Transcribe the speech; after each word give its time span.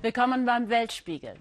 Willkommen 0.00 0.46
beim 0.46 0.68
Weltspiegel. 0.70 1.34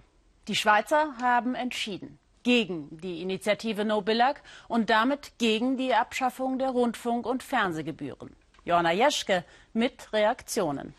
Die 0.47 0.55
Schweizer 0.55 1.15
haben 1.21 1.55
entschieden 1.55 2.19
gegen 2.43 2.97
die 2.99 3.21
Initiative 3.21 3.85
No 3.85 4.01
Billag 4.01 4.41
und 4.67 4.89
damit 4.89 5.37
gegen 5.37 5.77
die 5.77 5.93
Abschaffung 5.93 6.59
der 6.59 6.69
Rundfunk- 6.69 7.25
und 7.25 7.43
Fernsehgebühren. 7.43 8.35
Joanna 8.65 8.91
Jeschke 8.91 9.45
mit 9.73 10.11
Reaktionen. 10.11 10.93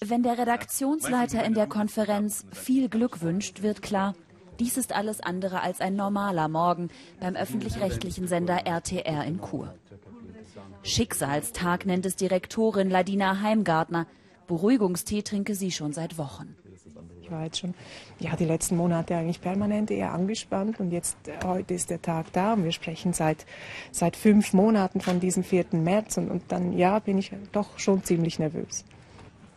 Wenn 0.00 0.22
der 0.22 0.38
Redaktionsleiter 0.38 1.44
in 1.44 1.54
der 1.54 1.66
Konferenz 1.66 2.44
viel 2.52 2.88
Glück 2.88 3.20
wünscht, 3.20 3.62
wird 3.62 3.82
klar, 3.82 4.14
dies 4.62 4.76
ist 4.76 4.94
alles 4.94 5.20
andere 5.20 5.60
als 5.60 5.80
ein 5.80 5.96
normaler 5.96 6.46
Morgen 6.46 6.88
beim 7.18 7.34
öffentlich-rechtlichen 7.34 8.28
Sender 8.28 8.64
RTR 8.64 9.24
in 9.24 9.40
Chur. 9.40 9.74
Schicksalstag 10.84 11.84
nennt 11.84 12.06
es 12.06 12.14
Direktorin 12.14 12.88
Ladina 12.88 13.40
Heimgartner. 13.40 14.06
Beruhigungstee 14.46 15.22
trinke 15.22 15.56
sie 15.56 15.72
schon 15.72 15.92
seit 15.92 16.16
Wochen. 16.16 16.54
Ich 17.22 17.30
war 17.32 17.42
jetzt 17.42 17.58
schon 17.58 17.74
ja, 18.20 18.36
die 18.36 18.44
letzten 18.44 18.76
Monate 18.76 19.16
eigentlich 19.16 19.40
permanent 19.40 19.90
eher 19.90 20.12
angespannt 20.12 20.78
und 20.78 20.92
jetzt 20.92 21.16
äh, 21.26 21.44
heute 21.44 21.74
ist 21.74 21.90
der 21.90 22.00
Tag 22.00 22.26
da 22.32 22.52
und 22.52 22.62
wir 22.62 22.72
sprechen 22.72 23.12
seit, 23.12 23.46
seit 23.90 24.16
fünf 24.16 24.52
Monaten 24.52 25.00
von 25.00 25.18
diesem 25.18 25.42
4. 25.42 25.66
März 25.72 26.18
und, 26.18 26.30
und 26.30 26.42
dann 26.48 26.76
ja, 26.76 27.00
bin 27.00 27.18
ich 27.18 27.32
doch 27.50 27.78
schon 27.80 28.04
ziemlich 28.04 28.38
nervös. 28.38 28.84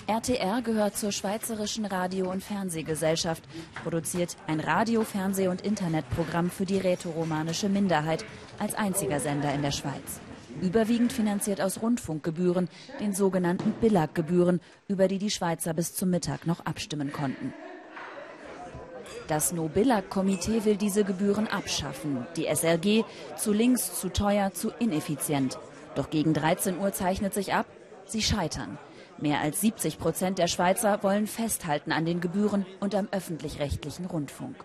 RTR 0.07 0.61
gehört 0.61 0.95
zur 0.95 1.11
Schweizerischen 1.11 1.83
Radio- 1.85 2.29
und 2.29 2.43
Fernsehgesellschaft, 2.43 3.43
produziert 3.83 4.37
ein 4.45 4.59
Radio-, 4.59 5.03
Fernseh- 5.03 5.47
und 5.47 5.61
Internetprogramm 5.61 6.51
für 6.51 6.65
die 6.65 6.77
rätoromanische 6.77 7.69
Minderheit 7.69 8.23
als 8.59 8.75
einziger 8.75 9.19
Sender 9.19 9.51
in 9.51 9.63
der 9.63 9.71
Schweiz. 9.71 10.19
Überwiegend 10.61 11.11
finanziert 11.11 11.59
aus 11.59 11.81
Rundfunkgebühren, 11.81 12.69
den 12.99 13.13
sogenannten 13.13 13.71
Billag-Gebühren, 13.81 14.61
über 14.87 15.07
die 15.07 15.17
die 15.17 15.31
Schweizer 15.31 15.73
bis 15.73 15.95
zum 15.95 16.11
Mittag 16.11 16.45
noch 16.45 16.65
abstimmen 16.67 17.11
konnten. 17.11 17.51
Das 19.27 19.53
No-Billag-Komitee 19.53 20.65
will 20.65 20.77
diese 20.77 21.03
Gebühren 21.03 21.47
abschaffen. 21.47 22.27
Die 22.35 22.45
SRG 22.45 23.03
zu 23.37 23.53
links, 23.53 23.99
zu 23.99 24.09
teuer, 24.09 24.53
zu 24.53 24.69
ineffizient. 24.77 25.57
Doch 25.95 26.11
gegen 26.11 26.35
13 26.35 26.77
Uhr 26.77 26.93
zeichnet 26.93 27.33
sich 27.33 27.55
ab, 27.55 27.65
sie 28.05 28.21
scheitern. 28.21 28.77
Mehr 29.17 29.39
als 29.39 29.61
70 29.61 29.97
Prozent 29.97 30.39
der 30.39 30.47
Schweizer 30.47 31.01
wollen 31.01 31.27
festhalten 31.27 31.91
an 31.91 32.05
den 32.05 32.19
Gebühren 32.19 32.65
und 32.79 32.95
am 32.95 33.07
öffentlich-rechtlichen 33.11 34.05
Rundfunk. 34.05 34.57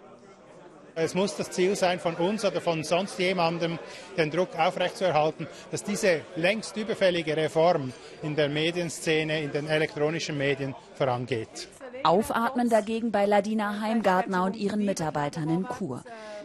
Es 0.97 1.15
muss 1.15 1.37
das 1.37 1.51
Ziel 1.51 1.77
sein 1.77 2.01
von 2.01 2.17
uns 2.17 2.45
oder 2.45 2.61
von 2.61 2.83
sonst 2.83 3.19
jemandem, 3.19 3.79
den 4.17 4.31
Druck 4.31 4.59
aufrechtzuerhalten, 4.59 5.47
dass 5.71 5.85
diese 5.85 6.23
längst 6.37 6.77
überfällige 6.77 7.37
Reform 7.37 7.93
in 8.23 8.35
der 8.35 8.49
Medienszene, 8.49 9.41
in 9.41 9.53
den 9.53 9.69
elektronischen 9.69 10.37
Medien 10.37 10.75
vorangeht. 10.95 11.69
Aufatmen 12.03 12.69
dagegen 12.71 13.13
bei 13.13 13.27
Ladina 13.27 13.81
Heimgartner 13.81 14.45
und 14.45 14.57
ihren 14.57 14.85
Mitarbeitern 14.85 15.49
in 15.49 15.67
Chur. 15.69 16.03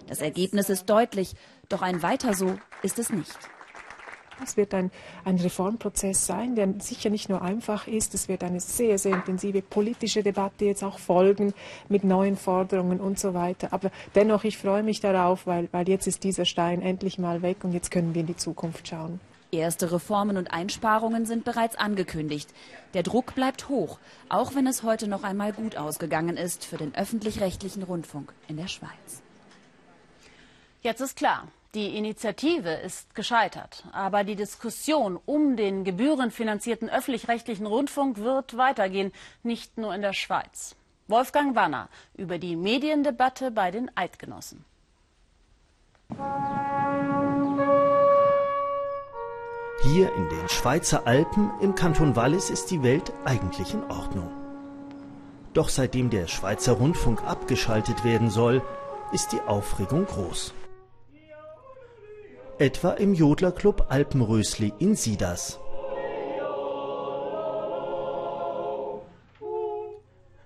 Das 0.08 0.19
Ergebnis 0.19 0.69
ist 0.69 0.90
deutlich, 0.90 1.34
doch 1.69 1.81
ein 1.81 2.03
Weiter 2.03 2.34
so 2.34 2.58
ist 2.84 3.00
es 3.00 3.09
nicht. 3.09 3.38
Es 4.44 4.58
wird 4.58 4.73
ein, 4.73 4.91
ein 5.23 5.38
Reformprozess 5.38 6.25
sein, 6.25 6.55
der 6.55 6.73
sicher 6.80 7.09
nicht 7.09 7.30
nur 7.30 7.41
einfach 7.41 7.88
ist. 7.88 8.14
Es 8.14 8.28
wird 8.28 8.44
eine 8.44 8.59
sehr, 8.59 8.97
sehr 8.97 9.16
intensive 9.16 9.61
politische 9.61 10.23
Debatte 10.23 10.66
jetzt 10.66 10.83
auch 10.83 11.00
folgen 11.00 11.53
mit 11.89 12.03
neuen 12.03 12.38
Forderungen 12.38 13.00
und 13.00 13.19
so 13.19 13.33
weiter. 13.33 13.69
Aber 13.72 13.91
dennoch, 14.13 14.44
ich 14.44 14.58
freue 14.58 14.83
mich 14.83 15.00
darauf, 15.00 15.47
weil, 15.47 15.69
weil 15.72 15.88
jetzt 15.88 16.08
ist 16.08 16.23
dieser 16.23 16.45
Stein 16.45 16.81
endlich 16.81 17.17
mal 17.17 17.41
weg 17.41 17.63
und 17.63 17.73
jetzt 17.73 17.91
können 17.91 18.13
wir 18.13 18.22
in 18.22 18.28
die 18.28 18.38
Zukunft 18.38 18.88
schauen. 18.88 19.19
Erste 19.52 19.91
Reformen 19.91 20.38
und 20.38 20.52
Einsparungen 20.52 21.25
sind 21.25 21.45
bereits 21.45 21.75
angekündigt. 21.75 22.50
Der 22.94 23.03
Druck 23.03 23.36
bleibt 23.36 23.69
hoch, 23.69 24.00
auch 24.28 24.53
wenn 24.53 24.67
es 24.67 24.83
heute 24.83 25.08
noch 25.08 25.23
einmal 25.23 25.53
gut 25.53 25.78
ausgegangen 25.78 26.35
ist 26.35 26.66
für 26.66 26.78
den 26.78 26.94
öffentlich-rechtlichen 26.94 27.84
Rundfunk 27.84 28.34
in 28.47 28.57
der 28.57 28.67
Schweiz. 28.67 29.22
Jetzt 30.81 31.02
ist 31.02 31.16
klar, 31.16 31.47
die 31.75 31.97
Initiative 31.97 32.69
ist 32.69 33.13
gescheitert, 33.16 33.84
aber 33.91 34.24
die 34.24 34.38
Diskussion 34.38 35.19
um 35.25 35.58
den 35.58 35.84
gebührenfinanzierten 35.84 36.90
öffentlich-rechtlichen 36.90 37.66
Rundfunk 37.66 38.18
wird 38.18 38.56
weitergehen, 38.58 39.12
nicht 39.44 39.78
nur 39.78 39.94
in 39.94 40.02
der 40.02 40.14
Schweiz. 40.14 40.75
Wolfgang 41.08 41.53
Wanner 41.56 41.90
über 42.16 42.38
die 42.40 42.56
Mediendebatte 42.56 43.52
bei 43.52 43.72
den 43.72 43.91
Eidgenossen. 43.96 44.64
Hier 49.84 50.16
in 50.16 50.30
den 50.30 50.50
Schweizer 50.50 51.06
Alpen 51.06 51.52
im 51.62 51.75
Kanton 51.75 52.16
Wallis 52.16 52.50
ist 52.50 52.72
die 52.72 52.81
Welt 52.84 53.12
eigentlich 53.25 53.74
in 53.74 53.84
Ordnung. 53.84 54.31
Doch 55.53 55.69
seitdem 55.69 56.09
der 56.09 56.28
Schweizer 56.28 56.74
Rundfunk 56.74 57.22
abgeschaltet 57.24 58.03
werden 58.03 58.30
soll, 58.30 58.62
ist 59.12 59.31
die 59.34 59.41
Aufregung 59.41 60.06
groß 60.06 60.53
etwa 62.59 62.91
im 62.91 63.13
Jodlerclub 63.13 63.88
Alpenrösli 63.89 64.71
in 64.79 64.95
Sidas. 64.95 65.59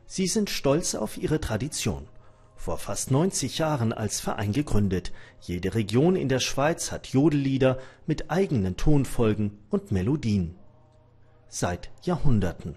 Sie 0.07 0.25
sind 0.25 0.49
stolz 0.49 0.95
auf 0.95 1.17
ihre 1.17 1.39
Tradition. 1.39 2.07
Vor 2.55 2.79
fast 2.79 3.11
90 3.11 3.59
Jahren 3.59 3.93
als 3.93 4.19
Verein 4.19 4.53
gegründet. 4.53 5.13
Jede 5.41 5.75
Region 5.75 6.15
in 6.15 6.29
der 6.29 6.39
Schweiz 6.39 6.91
hat 6.91 7.07
Jodellieder 7.07 7.77
mit 8.07 8.31
eigenen 8.31 8.75
Tonfolgen 8.75 9.59
und 9.69 9.91
Melodien. 9.91 10.55
Seit 11.47 11.91
Jahrhunderten. 12.01 12.75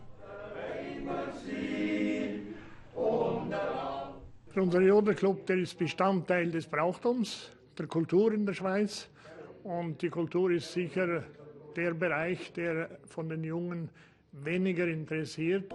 Unser 4.54 4.82
Jodelclub, 4.82 5.48
ist 5.48 5.78
Bestandteil 5.78 6.50
des 6.50 6.66
Brauchtums, 6.66 7.50
der 7.78 7.86
Kultur 7.86 8.34
in 8.34 8.44
der 8.44 8.52
Schweiz. 8.52 9.08
Und 9.64 10.02
die 10.02 10.10
Kultur 10.10 10.50
ist 10.50 10.72
sicher 10.72 11.22
der 11.76 11.94
Bereich, 11.94 12.52
der 12.52 12.98
von 13.06 13.28
den 13.28 13.44
Jungen 13.44 13.90
weniger 14.32 14.86
interessiert. 14.86 15.72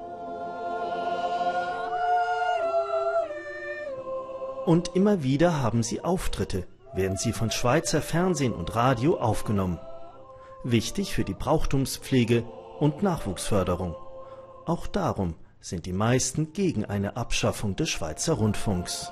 Und 4.65 4.95
immer 4.95 5.23
wieder 5.23 5.61
haben 5.61 5.81
sie 5.81 6.01
Auftritte, 6.01 6.67
werden 6.93 7.15
sie 7.15 7.31
von 7.31 7.51
Schweizer 7.51 8.01
Fernsehen 8.01 8.53
und 8.53 8.75
Radio 8.75 9.17
aufgenommen. 9.17 9.79
Wichtig 10.65 11.13
für 11.13 11.23
die 11.23 11.33
Brauchtumspflege 11.33 12.43
und 12.79 13.01
Nachwuchsförderung. 13.01 13.95
Auch 14.65 14.87
darum 14.87 15.35
sind 15.61 15.85
die 15.85 15.93
meisten 15.93 16.51
gegen 16.51 16.83
eine 16.83 17.15
Abschaffung 17.15 17.77
des 17.77 17.89
Schweizer 17.89 18.33
Rundfunks. 18.33 19.11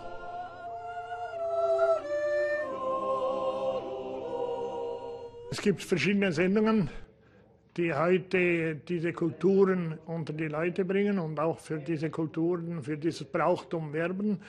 Es 5.57 5.61
gibt 5.61 5.81
verschiedene 5.81 6.33
Sendungen, 6.33 6.89
die 7.77 7.93
heute 7.93 8.75
diese 8.75 9.13
Kulturen 9.13 9.97
unter 10.05 10.33
die 10.33 10.49
Leute 10.49 10.83
bringen 10.83 11.17
und 11.17 11.39
auch 11.39 11.59
für 11.59 11.79
diese 11.79 12.09
Kulturen, 12.09 12.83
für 12.83 12.97
dieses 12.97 13.23
Brauchtum 13.23 13.93
werben. 13.93 14.41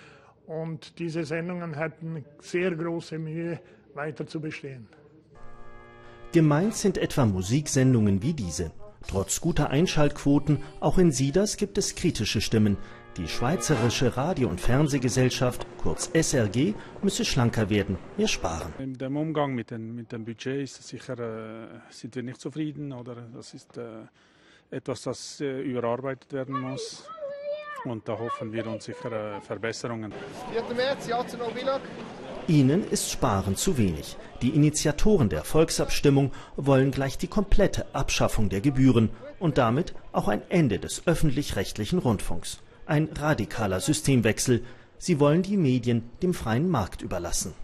Und 0.48 0.98
diese 0.98 1.24
Sendungen 1.24 1.76
hatten 1.76 2.24
sehr 2.40 2.74
große 2.74 3.20
Mühe, 3.20 3.60
weiter 3.94 4.26
zu 4.26 4.40
bestehen. 4.40 4.88
Gemeint 6.32 6.74
sind 6.74 6.98
etwa 6.98 7.24
Musiksendungen 7.24 8.20
wie 8.24 8.34
diese. 8.34 8.72
Trotz 9.06 9.40
guter 9.40 9.70
Einschaltquoten, 9.70 10.58
auch 10.80 10.98
in 10.98 11.12
Sieders 11.12 11.56
gibt 11.56 11.78
es 11.78 11.94
kritische 11.94 12.40
Stimmen, 12.40 12.78
die 13.16 13.28
Schweizerische 13.28 14.16
Radio- 14.16 14.48
und 14.48 14.60
Fernsehgesellschaft, 14.60 15.66
kurz 15.82 16.10
SRG, 16.12 16.74
müsse 17.02 17.24
schlanker 17.24 17.70
werden, 17.70 17.96
mehr 18.16 18.28
sparen. 18.28 18.72
In 18.78 18.98
dem 18.98 19.16
Umgang 19.16 19.54
mit, 19.54 19.70
den, 19.70 19.94
mit 19.94 20.12
dem 20.12 20.24
Budget 20.24 20.62
ist 20.62 20.86
sicher, 20.86 21.18
äh, 21.18 21.68
sind 21.90 22.14
wir 22.14 22.22
nicht 22.22 22.40
zufrieden 22.40 22.92
oder 22.92 23.16
das 23.34 23.54
ist 23.54 23.78
äh, 23.78 23.84
etwas, 24.70 25.02
das 25.02 25.40
äh, 25.40 25.62
überarbeitet 25.62 26.32
werden 26.32 26.60
muss. 26.60 27.04
Und 27.84 28.06
da 28.08 28.18
hoffen 28.18 28.52
wir 28.52 28.66
uns 28.66 28.84
sicher 28.84 29.36
äh, 29.36 29.40
Verbesserungen. 29.40 30.12
4. 30.52 30.76
März, 30.76 31.06
ja 31.06 31.26
zu 31.26 31.38
Nobilog. 31.38 31.80
Ihnen 32.48 32.86
ist 32.88 33.10
Sparen 33.10 33.56
zu 33.56 33.78
wenig. 33.78 34.16
Die 34.42 34.50
Initiatoren 34.50 35.28
der 35.28 35.44
Volksabstimmung 35.44 36.32
wollen 36.56 36.90
gleich 36.90 37.16
die 37.16 37.28
komplette 37.28 37.86
Abschaffung 37.94 38.50
der 38.50 38.60
Gebühren 38.60 39.10
und 39.38 39.56
damit 39.56 39.94
auch 40.12 40.28
ein 40.28 40.42
Ende 40.50 40.78
des 40.78 41.06
öffentlich-rechtlichen 41.06 41.98
Rundfunks 41.98 42.60
ein 42.86 43.08
radikaler 43.12 43.80
Systemwechsel. 43.80 44.64
Sie 44.98 45.20
wollen 45.20 45.42
die 45.42 45.56
Medien 45.56 46.10
dem 46.22 46.34
freien 46.34 46.68
Markt 46.70 47.02
überlassen. 47.02 47.54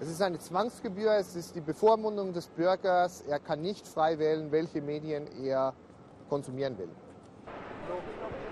Es 0.00 0.08
ist 0.08 0.20
eine 0.20 0.38
Zwangsgebühr, 0.38 1.12
es 1.12 1.36
ist 1.36 1.54
die 1.54 1.60
Bevormundung 1.60 2.32
des 2.32 2.48
Bürgers. 2.48 3.22
Er 3.22 3.38
kann 3.38 3.62
nicht 3.62 3.86
frei 3.86 4.18
wählen, 4.18 4.50
welche 4.50 4.80
Medien 4.80 5.26
er 5.44 5.74
konsumieren 6.28 6.76
will. 6.78 6.88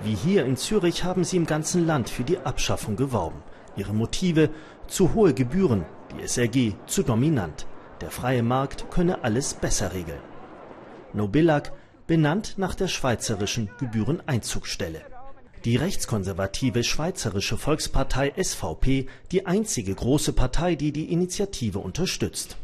Wie 0.03 0.15
hier 0.15 0.45
in 0.45 0.57
Zürich 0.57 1.05
haben 1.05 1.25
sie 1.25 1.37
im 1.37 1.47
ganzen 1.47 1.87
Land 1.87 2.09
für 2.09 2.25
die 2.25 2.39
Abschaffung 2.39 2.97
geworben. 2.97 3.43
Ihre 3.77 3.93
Motive 3.93 4.51
zu 4.87 5.15
hohe 5.15 5.35
Gebühren, 5.35 5.85
die 6.13 6.27
SRG 6.27 6.75
zu 6.87 7.03
dominant. 7.03 7.67
Der 8.01 8.11
freie 8.11 8.43
Markt 8.43 8.91
könne 8.91 9.25
alles 9.25 9.55
besser 9.55 9.93
regeln. 9.93 10.23
Nobillag 11.13 11.73
benannt 12.11 12.55
nach 12.57 12.75
der 12.75 12.89
schweizerischen 12.89 13.71
Gebühreneinzugstelle. 13.79 15.01
Die 15.65 15.77
rechtskonservative 15.77 16.83
Schweizerische 16.83 17.57
Volkspartei 17.57 18.33
SVP, 18.37 19.07
die 19.31 19.47
einzige 19.47 19.95
große 19.95 20.33
Partei, 20.33 20.75
die 20.75 20.91
die 20.91 21.13
Initiative 21.13 21.79
unterstützt. 21.79 22.57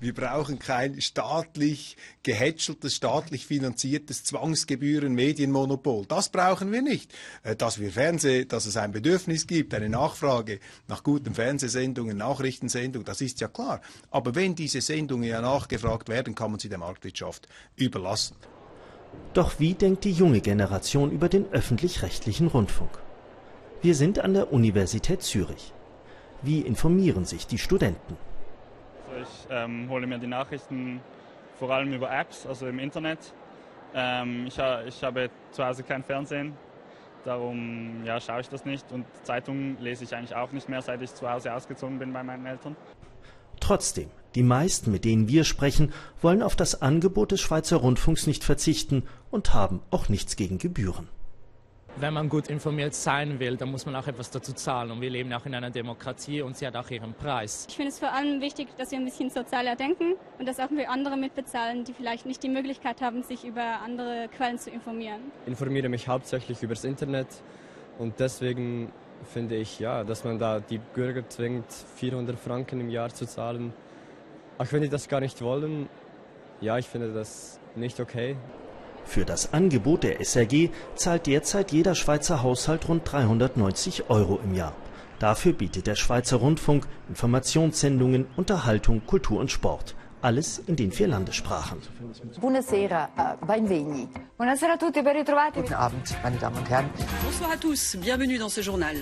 Wir 0.00 0.12
brauchen 0.12 0.58
kein 0.58 1.00
staatlich 1.00 1.96
gehätscheltes, 2.24 2.94
staatlich 2.94 3.46
finanziertes 3.46 4.24
Zwangsgebühren-Medienmonopol. 4.24 6.04
Das 6.04 6.28
brauchen 6.28 6.70
wir 6.70 6.82
nicht. 6.82 7.14
Äh, 7.42 7.56
dass 7.56 7.80
wir 7.80 7.92
Fernseh, 7.92 8.44
dass 8.44 8.66
es 8.66 8.76
ein 8.76 8.92
Bedürfnis 8.92 9.46
gibt, 9.46 9.72
eine 9.72 9.88
Nachfrage 9.88 10.60
nach 10.88 11.02
guten 11.02 11.34
Fernsehsendungen, 11.34 12.18
Nachrichtensendungen, 12.18 13.06
das 13.06 13.22
ist 13.22 13.40
ja 13.40 13.48
klar. 13.48 13.80
Aber 14.10 14.34
wenn 14.34 14.54
diese 14.54 14.82
Sendungen 14.82 15.24
ja 15.24 15.40
nachgefragt 15.40 16.10
werden, 16.10 16.34
kann 16.34 16.50
man 16.50 16.60
sie 16.60 16.68
der 16.68 16.78
Marktwirtschaft 16.78 17.48
überlassen. 17.76 18.36
Doch 19.32 19.60
wie 19.60 19.74
denkt 19.74 20.04
die 20.04 20.12
junge 20.12 20.40
Generation 20.40 21.10
über 21.10 21.28
den 21.28 21.46
öffentlich-rechtlichen 21.52 22.48
Rundfunk? 22.48 22.90
Wir 23.82 23.94
sind 23.94 24.18
an 24.18 24.34
der 24.34 24.52
Universität 24.52 25.22
Zürich. 25.22 25.72
Wie 26.42 26.60
informieren 26.60 27.24
sich 27.24 27.46
die 27.46 27.58
Studenten? 27.58 28.16
Also 29.08 29.22
ich 29.22 29.46
ähm, 29.50 29.88
hole 29.88 30.06
mir 30.06 30.18
die 30.18 30.26
Nachrichten 30.26 31.00
vor 31.58 31.70
allem 31.70 31.92
über 31.92 32.10
Apps, 32.10 32.46
also 32.46 32.66
im 32.66 32.78
Internet. 32.78 33.18
Ähm, 33.94 34.46
ich, 34.46 34.58
ich, 34.86 35.02
habe 35.02 35.30
zu 35.50 35.64
Hause 35.64 35.82
kein 35.82 36.02
Fernsehen, 36.02 36.54
darum 37.24 38.04
ja, 38.04 38.20
schaue 38.20 38.40
ich 38.40 38.48
das 38.48 38.64
nicht. 38.64 38.90
Und 38.92 39.04
Zeitungen 39.24 39.76
lese 39.80 40.04
ich 40.04 40.14
eigentlich 40.14 40.34
auch 40.34 40.52
nicht 40.52 40.68
mehr, 40.68 40.82
seit 40.82 41.02
ich 41.02 41.14
zu 41.14 41.30
Hause 41.30 41.54
ausgezogen 41.54 41.98
bin 41.98 42.12
bei 42.12 42.22
meinen 42.22 42.46
Eltern. 42.46 42.76
Trotzdem, 43.60 44.10
die 44.34 44.42
meisten, 44.42 44.90
mit 44.90 45.04
denen 45.04 45.28
wir 45.28 45.44
sprechen, 45.44 45.92
wollen 46.20 46.42
auf 46.42 46.56
das 46.56 46.82
Angebot 46.82 47.32
des 47.32 47.40
Schweizer 47.40 47.76
Rundfunks 47.76 48.26
nicht 48.26 48.44
verzichten 48.44 49.04
und 49.30 49.54
haben 49.54 49.80
auch 49.90 50.08
nichts 50.08 50.36
gegen 50.36 50.58
Gebühren. 50.58 51.08
Wenn 51.96 52.14
man 52.14 52.28
gut 52.28 52.48
informiert 52.48 52.94
sein 52.94 53.40
will, 53.40 53.56
dann 53.56 53.70
muss 53.70 53.84
man 53.84 53.96
auch 53.96 54.06
etwas 54.06 54.30
dazu 54.30 54.52
zahlen. 54.52 54.92
Und 54.92 55.00
wir 55.00 55.10
leben 55.10 55.32
auch 55.32 55.44
in 55.44 55.54
einer 55.54 55.70
Demokratie 55.70 56.40
und 56.40 56.56
sie 56.56 56.66
hat 56.66 56.76
auch 56.76 56.88
ihren 56.88 57.14
Preis. 57.14 57.66
Ich 57.68 57.76
finde 57.76 57.90
es 57.90 57.98
vor 57.98 58.12
allem 58.12 58.40
wichtig, 58.40 58.68
dass 58.78 58.92
wir 58.92 58.98
ein 58.98 59.04
bisschen 59.04 59.28
sozialer 59.28 59.74
denken 59.74 60.14
und 60.38 60.46
dass 60.46 60.60
auch 60.60 60.70
wir 60.70 60.88
andere 60.88 61.16
mitbezahlen, 61.16 61.84
die 61.84 61.92
vielleicht 61.92 62.26
nicht 62.26 62.42
die 62.42 62.48
Möglichkeit 62.48 63.00
haben, 63.00 63.22
sich 63.24 63.44
über 63.44 63.80
andere 63.84 64.28
Quellen 64.34 64.58
zu 64.58 64.70
informieren. 64.70 65.20
Ich 65.44 65.48
informiere 65.48 65.88
mich 65.88 66.06
hauptsächlich 66.06 66.62
über 66.62 66.74
das 66.74 66.84
Internet 66.84 67.26
und 67.98 68.20
deswegen 68.20 68.92
finde 69.24 69.56
ich, 69.56 69.80
ja, 69.80 70.04
dass 70.04 70.24
man 70.24 70.38
da 70.38 70.60
die 70.60 70.78
Bürger 70.78 71.28
zwingt, 71.28 71.66
400 71.96 72.38
Franken 72.38 72.80
im 72.80 72.88
Jahr 72.88 73.10
zu 73.10 73.26
zahlen. 73.26 73.72
Auch 74.60 74.70
wenn 74.72 74.82
die 74.82 74.90
das 74.90 75.08
gar 75.08 75.20
nicht 75.20 75.40
wollen, 75.40 75.88
ja, 76.60 76.76
ich 76.76 76.86
finde 76.86 77.14
das 77.14 77.58
nicht 77.76 77.98
okay. 77.98 78.36
Für 79.06 79.24
das 79.24 79.54
Angebot 79.54 80.02
der 80.02 80.20
SRG 80.20 80.68
zahlt 80.96 81.26
derzeit 81.26 81.72
jeder 81.72 81.94
Schweizer 81.94 82.42
Haushalt 82.42 82.86
rund 82.86 83.10
390 83.10 84.10
Euro 84.10 84.38
im 84.44 84.54
Jahr. 84.54 84.74
Dafür 85.18 85.54
bietet 85.54 85.86
der 85.86 85.94
Schweizer 85.94 86.36
Rundfunk 86.36 86.86
Informationssendungen, 87.08 88.26
Unterhaltung, 88.36 89.00
Kultur 89.06 89.40
und 89.40 89.50
Sport. 89.50 89.94
Alles 90.20 90.58
in 90.66 90.76
den 90.76 90.92
vier 90.92 91.08
Landessprachen. 91.08 91.78
Buonasera, 92.38 93.08
uh, 93.16 93.46
benvegni. 93.46 94.08
Buonasera 94.36 94.74
a 94.74 94.76
tutti, 94.76 95.00
ben 95.00 95.16
ritrovati. 95.16 95.62
Guten 95.62 95.72
Abend, 95.72 96.14
meine 96.22 96.36
Damen 96.36 96.58
und 96.58 96.68
Herren. 96.68 96.90
Bonsoir 97.24 97.52
à 97.52 97.56
tous, 97.56 97.96
bienvenue 97.96 98.36
dans 98.36 98.54
ce 98.54 98.60
journal. 98.60 98.96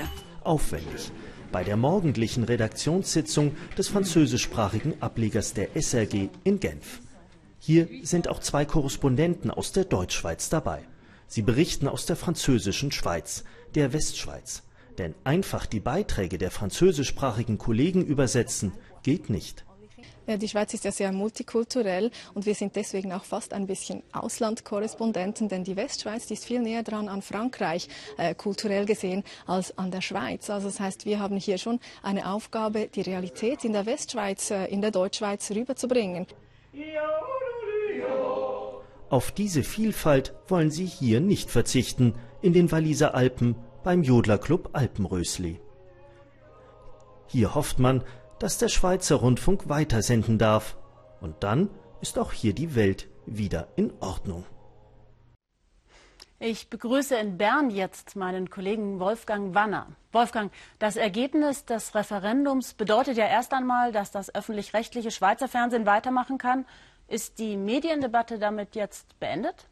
Aufwendig. 0.44 1.11
Bei 1.50 1.64
der 1.64 1.78
morgendlichen 1.78 2.44
Redaktionssitzung 2.44 3.56
des 3.76 3.88
französischsprachigen 3.88 5.00
Ablegers 5.00 5.54
der 5.54 5.74
SRG 5.74 6.28
in 6.44 6.60
Genf. 6.60 7.00
Hier 7.58 7.88
sind 8.02 8.28
auch 8.28 8.40
zwei 8.40 8.66
Korrespondenten 8.66 9.50
aus 9.50 9.72
der 9.72 9.84
Deutschschweiz 9.84 10.50
dabei. 10.50 10.82
Sie 11.26 11.42
berichten 11.42 11.88
aus 11.88 12.04
der 12.04 12.16
französischen 12.16 12.92
Schweiz, 12.92 13.44
der 13.74 13.94
Westschweiz. 13.94 14.62
Denn 14.98 15.14
einfach 15.24 15.64
die 15.64 15.80
Beiträge 15.80 16.36
der 16.36 16.50
französischsprachigen 16.50 17.56
Kollegen 17.56 18.04
übersetzen 18.04 18.72
geht 19.02 19.30
nicht. 19.30 19.64
Die 20.36 20.48
Schweiz 20.48 20.75
ist 20.75 20.84
ja 20.84 20.92
sehr 20.92 21.10
multikulturell 21.10 22.10
und 22.34 22.44
wir 22.44 22.54
sind 22.54 22.76
deswegen 22.76 23.12
auch 23.14 23.25
fast 23.25 23.54
ein 23.54 23.66
bisschen 23.66 24.02
Auslandkorrespondenten, 24.12 25.48
denn 25.48 25.64
die 25.64 25.75
Westschweiz 25.75 26.26
die 26.26 26.34
ist 26.34 26.44
viel 26.44 26.60
näher 26.60 26.82
dran 26.82 27.08
an 27.08 27.22
Frankreich 27.22 27.88
äh, 28.19 28.34
kulturell 28.34 28.84
gesehen 28.84 29.25
als 29.46 29.76
an 29.78 29.90
der 29.90 30.02
Schweiz. 30.02 30.50
Also 30.50 30.69
das 30.69 30.80
heißt, 30.80 31.06
wir 31.06 31.19
haben 31.19 31.38
hier 31.38 31.56
schon 31.56 31.80
eine 32.02 32.30
Aufgabe, 32.30 32.88
die 32.94 33.00
Realität 33.00 33.64
in 33.64 33.72
der 33.72 33.86
Westschweiz, 33.86 34.50
äh, 34.50 34.66
in 34.66 34.82
der 34.82 34.90
Deutschschweiz 34.90 35.50
rüberzubringen. 35.50 36.26
Auf 39.08 39.30
diese 39.30 39.62
Vielfalt 39.62 40.34
wollen 40.48 40.70
sie 40.70 40.84
hier 40.84 41.20
nicht 41.20 41.50
verzichten, 41.50 42.14
in 42.42 42.52
den 42.52 42.70
Walliser 42.70 43.14
Alpen 43.14 43.56
beim 43.82 44.02
Jodlerclub 44.02 44.70
Alpenrösli. 44.75 45.58
Hier 47.26 47.54
hofft 47.54 47.78
man, 47.78 48.04
dass 48.38 48.58
der 48.58 48.69
Schweizer 48.69 49.17
Rundfunk 49.17 49.69
weitersenden 49.69 50.38
darf. 50.38 50.76
Und 51.20 51.43
dann 51.43 51.70
ist 52.00 52.19
auch 52.19 52.32
hier 52.32 52.55
die 52.55 52.75
Welt 52.75 53.08
wieder 53.26 53.69
in 53.76 53.93
Ordnung. 54.00 54.44
Ich 56.40 56.70
begrüße 56.70 57.17
in 57.17 57.37
Bern 57.37 57.70
jetzt 57.70 58.14
meinen 58.14 58.49
Kollegen 58.49 59.00
Wolfgang 59.00 59.56
Wanner. 59.56 59.88
Wolfgang, 60.12 60.52
das 60.79 60.96
Ergebnis 60.96 61.64
des 61.64 61.96
Referendums 61.96 62.75
bedeutet 62.75 63.17
ja 63.17 63.26
erst 63.26 63.52
einmal, 63.52 63.90
dass 63.90 64.12
das 64.12 64.32
öffentlich-rechtliche 64.32 65.11
Schweizer 65.11 65.49
Fernsehen 65.49 65.85
weitermachen 65.85 66.38
kann. 66.38 66.64
Ist 67.08 67.40
die 67.40 67.56
Mediendebatte 67.56 68.38
damit 68.38 68.76
jetzt 68.76 69.19
beendet? 69.19 69.67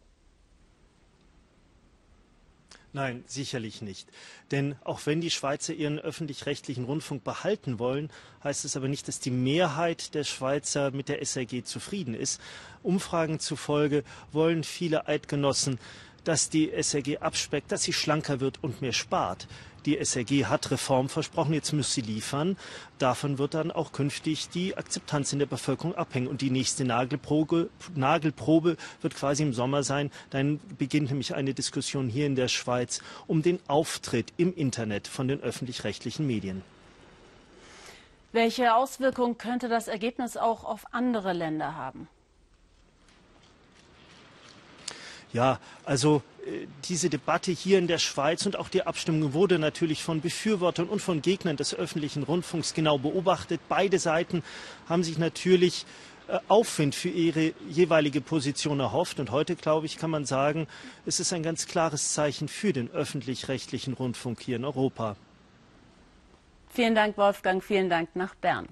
Nein, 2.96 3.24
sicherlich 3.26 3.82
nicht. 3.82 4.08
Denn 4.52 4.74
auch 4.82 5.04
wenn 5.04 5.20
die 5.20 5.30
Schweizer 5.30 5.74
ihren 5.74 5.98
öffentlich-rechtlichen 5.98 6.84
Rundfunk 6.84 7.24
behalten 7.24 7.78
wollen, 7.78 8.10
heißt 8.42 8.64
es 8.64 8.74
aber 8.74 8.88
nicht, 8.88 9.06
dass 9.06 9.20
die 9.20 9.30
Mehrheit 9.30 10.14
der 10.14 10.24
Schweizer 10.24 10.92
mit 10.92 11.10
der 11.10 11.20
SRG 11.20 11.62
zufrieden 11.62 12.14
ist. 12.14 12.40
Umfragen 12.82 13.38
zufolge 13.38 14.02
wollen 14.32 14.64
viele 14.64 15.08
Eidgenossen 15.08 15.78
dass 16.24 16.50
die 16.50 16.72
SRG 16.72 17.18
abspeckt, 17.18 17.70
dass 17.70 17.84
sie 17.84 17.92
schlanker 17.92 18.40
wird 18.40 18.58
und 18.60 18.82
mehr 18.82 18.92
spart. 18.92 19.46
Die 19.86 19.96
SRG 19.96 20.46
hat 20.46 20.72
Reform 20.72 21.08
versprochen, 21.08 21.54
jetzt 21.54 21.72
muss 21.72 21.94
sie 21.94 22.00
liefern. 22.00 22.56
Davon 22.98 23.38
wird 23.38 23.54
dann 23.54 23.70
auch 23.70 23.92
künftig 23.92 24.48
die 24.48 24.76
Akzeptanz 24.76 25.32
in 25.32 25.38
der 25.38 25.46
Bevölkerung 25.46 25.94
abhängen. 25.94 26.26
Und 26.26 26.40
die 26.40 26.50
nächste 26.50 26.84
Nagelprobe, 26.84 27.70
Nagelprobe 27.94 28.76
wird 29.00 29.14
quasi 29.14 29.44
im 29.44 29.52
Sommer 29.52 29.84
sein. 29.84 30.10
Dann 30.30 30.58
beginnt 30.76 31.10
nämlich 31.10 31.36
eine 31.36 31.54
Diskussion 31.54 32.08
hier 32.08 32.26
in 32.26 32.34
der 32.34 32.48
Schweiz 32.48 33.00
um 33.28 33.42
den 33.42 33.60
Auftritt 33.68 34.32
im 34.36 34.52
Internet 34.54 35.06
von 35.06 35.28
den 35.28 35.40
öffentlich-rechtlichen 35.40 36.26
Medien. 36.26 36.62
Welche 38.32 38.74
Auswirkungen 38.74 39.38
könnte 39.38 39.68
das 39.68 39.86
Ergebnis 39.86 40.36
auch 40.36 40.64
auf 40.64 40.84
andere 40.92 41.32
Länder 41.32 41.76
haben? 41.76 42.08
Ja, 45.32 45.60
also 45.84 46.22
diese 46.84 47.10
Debatte 47.10 47.50
hier 47.50 47.78
in 47.78 47.86
der 47.86 47.98
Schweiz 47.98 48.46
und 48.46 48.56
auch 48.56 48.68
die 48.68 48.82
Abstimmung 48.82 49.32
wurde 49.32 49.58
natürlich 49.58 50.02
von 50.02 50.20
Befürwortern 50.20 50.88
und 50.88 51.00
von 51.00 51.22
Gegnern 51.22 51.56
des 51.56 51.74
öffentlichen 51.74 52.22
Rundfunks 52.22 52.74
genau 52.74 52.98
beobachtet. 52.98 53.60
Beide 53.68 53.98
Seiten 53.98 54.42
haben 54.88 55.02
sich 55.02 55.18
natürlich 55.18 55.86
äh, 56.28 56.38
Aufwind 56.48 56.94
für 56.94 57.08
ihre 57.08 57.52
jeweilige 57.68 58.20
Position 58.20 58.80
erhofft. 58.80 59.20
Und 59.20 59.30
heute, 59.30 59.56
glaube 59.56 59.86
ich, 59.86 59.96
kann 59.96 60.10
man 60.10 60.24
sagen, 60.24 60.66
es 61.04 61.20
ist 61.20 61.32
ein 61.32 61.42
ganz 61.42 61.66
klares 61.66 62.12
Zeichen 62.12 62.48
für 62.48 62.72
den 62.72 62.90
öffentlich-rechtlichen 62.90 63.94
Rundfunk 63.94 64.40
hier 64.40 64.56
in 64.56 64.64
Europa. 64.64 65.16
Vielen 66.68 66.94
Dank, 66.94 67.16
Wolfgang. 67.16 67.62
Vielen 67.62 67.88
Dank 67.88 68.14
nach 68.14 68.34
Bern. 68.34 68.68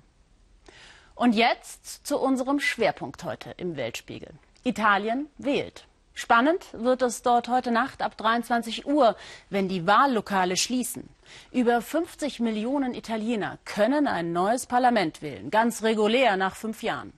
Und 1.15 1.35
jetzt 1.35 2.07
zu 2.07 2.19
unserem 2.19 2.61
Schwerpunkt 2.61 3.25
heute 3.25 3.55
im 3.57 3.77
Weltspiegel. 3.77 4.31
Italien 4.65 5.29
wählt. 5.39 5.87
Spannend 6.17 6.65
wird 6.73 7.03
es 7.03 7.23
dort 7.23 7.49
heute 7.49 7.73
Nacht 7.73 8.01
ab 8.01 8.17
23 8.17 8.87
Uhr, 8.87 9.17
wenn 9.51 9.69
die 9.69 9.85
Wahllokale 9.85 10.57
schließen. 10.57 11.09
Über 11.51 11.83
50 11.83 12.39
Millionen 12.39 12.95
Italiener 12.95 13.59
können 13.65 14.07
ein 14.07 14.33
neues 14.33 14.67
Parlament 14.67 15.23
wählen, 15.23 15.51
ganz 15.51 15.83
regulär 15.83 16.37
nach 16.37 16.55
fünf 16.55 16.85
Jahren. 16.85 17.13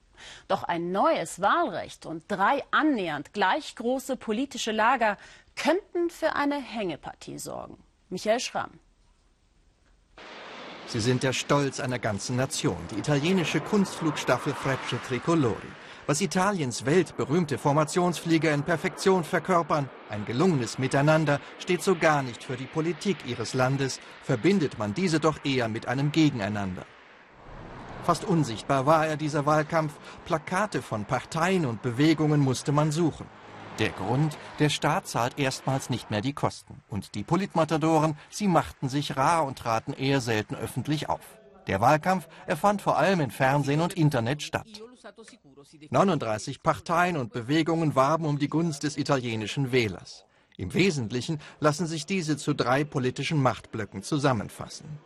Doch 0.48 0.62
ein 0.62 0.92
neues 0.92 1.42
Wahlrecht 1.42 2.06
und 2.06 2.24
drei 2.28 2.64
annähernd 2.70 3.34
gleich 3.34 3.76
große 3.76 4.16
politische 4.16 4.72
Lager 4.72 5.18
könnten 5.56 6.08
für 6.08 6.34
eine 6.34 6.56
Hängepartie 6.56 7.38
sorgen. 7.38 7.76
Michael 8.08 8.40
Schramm. 8.40 8.80
Sie 10.86 11.00
sind 11.00 11.22
der 11.22 11.34
Stolz 11.34 11.80
einer 11.80 11.98
ganzen 11.98 12.36
Nation, 12.36 12.78
die 12.90 12.98
italienische 12.98 13.60
Kunstflugstaffel 13.60 14.54
Frecce 14.54 14.98
Tricolori. 15.06 15.68
Was 16.08 16.20
Italiens 16.20 16.86
weltberühmte 16.86 17.58
Formationsflieger 17.58 18.54
in 18.54 18.62
Perfektion 18.62 19.24
verkörpern, 19.24 19.90
ein 20.08 20.24
gelungenes 20.24 20.78
Miteinander, 20.78 21.40
steht 21.58 21.82
so 21.82 21.96
gar 21.96 22.22
nicht 22.22 22.44
für 22.44 22.56
die 22.56 22.66
Politik 22.66 23.16
ihres 23.26 23.54
Landes, 23.54 23.98
verbindet 24.22 24.78
man 24.78 24.94
diese 24.94 25.18
doch 25.18 25.44
eher 25.44 25.66
mit 25.68 25.88
einem 25.88 26.12
Gegeneinander. 26.12 26.86
Fast 28.04 28.24
unsichtbar 28.24 28.86
war 28.86 29.04
er, 29.04 29.16
dieser 29.16 29.46
Wahlkampf. 29.46 29.94
Plakate 30.26 30.80
von 30.80 31.06
Parteien 31.06 31.66
und 31.66 31.82
Bewegungen 31.82 32.40
musste 32.40 32.70
man 32.70 32.92
suchen. 32.92 33.26
Der 33.80 33.90
Grund, 33.90 34.38
der 34.60 34.68
Staat 34.68 35.08
zahlt 35.08 35.40
erstmals 35.40 35.90
nicht 35.90 36.08
mehr 36.12 36.20
die 36.20 36.34
Kosten. 36.34 36.84
Und 36.88 37.16
die 37.16 37.24
Politmatadoren, 37.24 38.16
sie 38.30 38.46
machten 38.46 38.88
sich 38.88 39.16
rar 39.16 39.44
und 39.44 39.58
traten 39.58 39.92
eher 39.92 40.20
selten 40.20 40.54
öffentlich 40.54 41.08
auf. 41.08 41.40
Der 41.66 41.80
Wahlkampf, 41.80 42.28
er 42.46 42.56
fand 42.56 42.80
vor 42.80 42.96
allem 42.96 43.20
in 43.20 43.32
Fernsehen 43.32 43.80
und 43.80 43.94
Internet 43.94 44.44
statt. 44.44 44.68
39 45.90 46.62
Parteien 46.62 47.16
und 47.16 47.32
Bewegungen 47.32 47.94
warben 47.94 48.24
um 48.24 48.38
die 48.38 48.48
Gunst 48.48 48.82
des 48.82 48.96
italienischen 48.96 49.70
Wählers. 49.70 50.24
Im 50.56 50.74
Wesentlichen 50.74 51.38
lassen 51.60 51.86
sich 51.86 52.06
diese 52.06 52.36
zu 52.36 52.54
drei 52.54 52.82
politischen 52.82 53.40
Machtblöcken 53.40 54.02
zusammenfassen. 54.02 54.98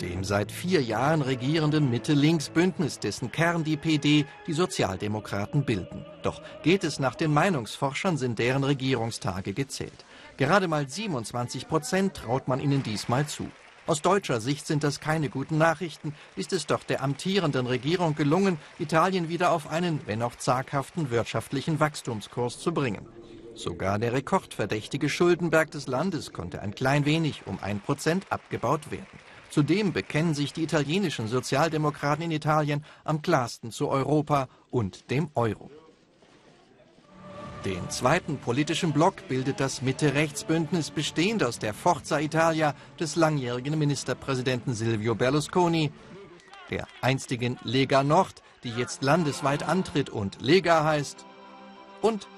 Dem 0.00 0.24
seit 0.24 0.50
vier 0.50 0.82
Jahren 0.82 1.20
regierenden 1.20 1.90
Mitte-Links-Bündnis, 1.90 2.98
dessen 2.98 3.30
Kern 3.30 3.64
die 3.64 3.76
PD, 3.76 4.24
die 4.46 4.52
Sozialdemokraten 4.54 5.66
bilden. 5.66 6.06
Doch 6.22 6.40
geht 6.62 6.84
es 6.84 6.98
nach 6.98 7.14
den 7.14 7.32
Meinungsforschern, 7.34 8.16
sind 8.16 8.38
deren 8.38 8.64
Regierungstage 8.64 9.52
gezählt. 9.52 10.06
Gerade 10.38 10.68
mal 10.68 10.88
27 10.88 11.68
Prozent 11.68 12.14
traut 12.14 12.48
man 12.48 12.60
ihnen 12.60 12.82
diesmal 12.82 13.26
zu. 13.26 13.50
Aus 13.90 14.02
deutscher 14.02 14.40
Sicht 14.40 14.68
sind 14.68 14.84
das 14.84 15.00
keine 15.00 15.28
guten 15.28 15.58
Nachrichten, 15.58 16.14
ist 16.36 16.52
es 16.52 16.64
doch 16.64 16.84
der 16.84 17.02
amtierenden 17.02 17.66
Regierung 17.66 18.14
gelungen, 18.14 18.56
Italien 18.78 19.28
wieder 19.28 19.50
auf 19.50 19.68
einen, 19.68 19.98
wenn 20.06 20.22
auch 20.22 20.36
zaghaften 20.36 21.10
wirtschaftlichen 21.10 21.80
Wachstumskurs 21.80 22.60
zu 22.60 22.72
bringen. 22.72 23.04
Sogar 23.56 23.98
der 23.98 24.12
rekordverdächtige 24.12 25.08
Schuldenberg 25.08 25.72
des 25.72 25.88
Landes 25.88 26.32
konnte 26.32 26.62
ein 26.62 26.72
klein 26.72 27.04
wenig 27.04 27.48
um 27.48 27.58
ein 27.62 27.80
Prozent 27.80 28.26
abgebaut 28.30 28.92
werden. 28.92 29.08
Zudem 29.50 29.92
bekennen 29.92 30.34
sich 30.34 30.52
die 30.52 30.62
italienischen 30.62 31.26
Sozialdemokraten 31.26 32.26
in 32.26 32.30
Italien 32.30 32.84
am 33.02 33.22
klarsten 33.22 33.72
zu 33.72 33.88
Europa 33.88 34.46
und 34.70 35.10
dem 35.10 35.30
Euro. 35.34 35.68
Den 37.64 37.90
zweiten 37.90 38.38
politischen 38.38 38.94
Block 38.94 39.28
bildet 39.28 39.60
das 39.60 39.82
Mitte-Rechts-Bündnis 39.82 40.90
bestehend 40.90 41.44
aus 41.44 41.58
der 41.58 41.74
Forza 41.74 42.18
Italia 42.18 42.74
des 42.98 43.16
langjährigen 43.16 43.78
Ministerpräsidenten 43.78 44.72
Silvio 44.72 45.14
Berlusconi, 45.14 45.92
der 46.70 46.86
einstigen 47.02 47.58
Lega 47.62 48.02
Nord, 48.02 48.42
die 48.64 48.70
jetzt 48.70 49.02
landesweit 49.02 49.62
antritt 49.62 50.08
und 50.08 50.40
Lega 50.40 50.84
heißt, 50.84 51.26
und 52.00 52.28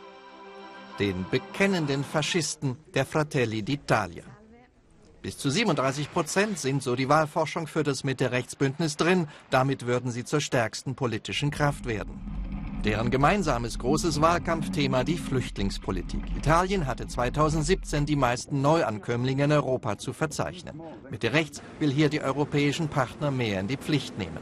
den 0.99 1.25
bekennenden 1.31 2.03
Faschisten 2.03 2.77
der 2.93 3.07
Fratelli 3.07 3.61
d'Italia. 3.61 4.25
Bis 5.23 5.39
zu 5.39 5.51
37 5.51 6.13
Prozent 6.13 6.59
sind, 6.59 6.83
so 6.83 6.97
die 6.97 7.09
Wahlforschung, 7.09 7.69
für 7.69 7.85
das 7.85 8.03
Mitte-Rechts-Bündnis 8.03 8.97
drin. 8.97 9.29
Damit 9.51 9.87
würden 9.87 10.11
sie 10.11 10.25
zur 10.25 10.41
stärksten 10.41 10.97
politischen 10.97 11.53
Kraft 11.53 11.87
werden. 11.87 12.52
Deren 12.85 13.13
gemeinsames 13.13 13.79
großes 13.79 14.21
Wahlkampfthema 14.21 15.05
die 15.05 15.17
Flüchtlingspolitik. 15.17 16.25
Italien 16.37 16.89
hatte 16.89 17.07
2017 17.07 18.07
die 18.07 18.17
meisten 18.17 18.61
Neuankömmlinge 18.61 19.45
in 19.45 19.53
Europa 19.53 19.99
zu 19.99 20.13
verzeichnen. 20.13 20.81
Mitte 21.09 21.33
rechts 21.33 21.63
will 21.79 21.93
hier 21.93 22.09
die 22.09 22.21
europäischen 22.21 22.89
Partner 22.89 23.31
mehr 23.31 23.61
in 23.61 23.69
die 23.69 23.77
Pflicht 23.77 24.19
nehmen. 24.19 24.41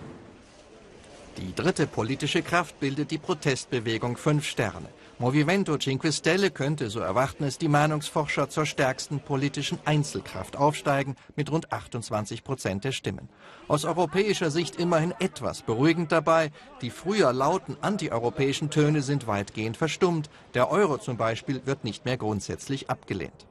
Die 1.37 1.55
dritte 1.55 1.87
politische 1.87 2.41
Kraft 2.41 2.81
bildet 2.81 3.11
die 3.11 3.19
Protestbewegung 3.19 4.17
Fünf 4.17 4.47
Sterne. 4.47 4.89
Movimento 5.21 5.77
Cinque 5.77 6.13
Stelle 6.13 6.51
könnte, 6.51 6.89
so 6.89 7.01
erwarten 7.01 7.45
es 7.45 7.59
die 7.59 7.69
Meinungsforscher, 7.69 8.49
zur 8.49 8.65
stärksten 8.65 9.21
politischen 9.21 9.79
Einzelkraft 9.85 10.57
aufsteigen 10.57 11.15
mit 11.37 11.53
rund 11.53 11.75
28 11.75 12.43
Prozent 12.43 12.85
der 12.85 12.93
Stimmen. 12.93 13.29
Aus 13.69 13.85
europäischer 13.85 14.51
Sicht 14.51 14.77
immerhin 14.77 15.13
etwas 15.19 15.61
beruhigend 15.61 16.11
dabei. 16.11 16.53
Die 16.81 16.89
früher 16.89 17.35
lauten 17.35 17.77
antieuropäischen 17.83 18.71
Töne 18.71 19.03
sind 19.03 19.27
weitgehend 19.27 19.77
verstummt. 19.77 20.31
Der 20.55 20.71
Euro 20.71 20.97
zum 20.97 21.19
Beispiel 21.19 21.61
wird 21.67 21.85
nicht 21.85 22.07
mehr 22.07 22.17
grundsätzlich 22.17 22.89
abgelehnt. 22.89 23.47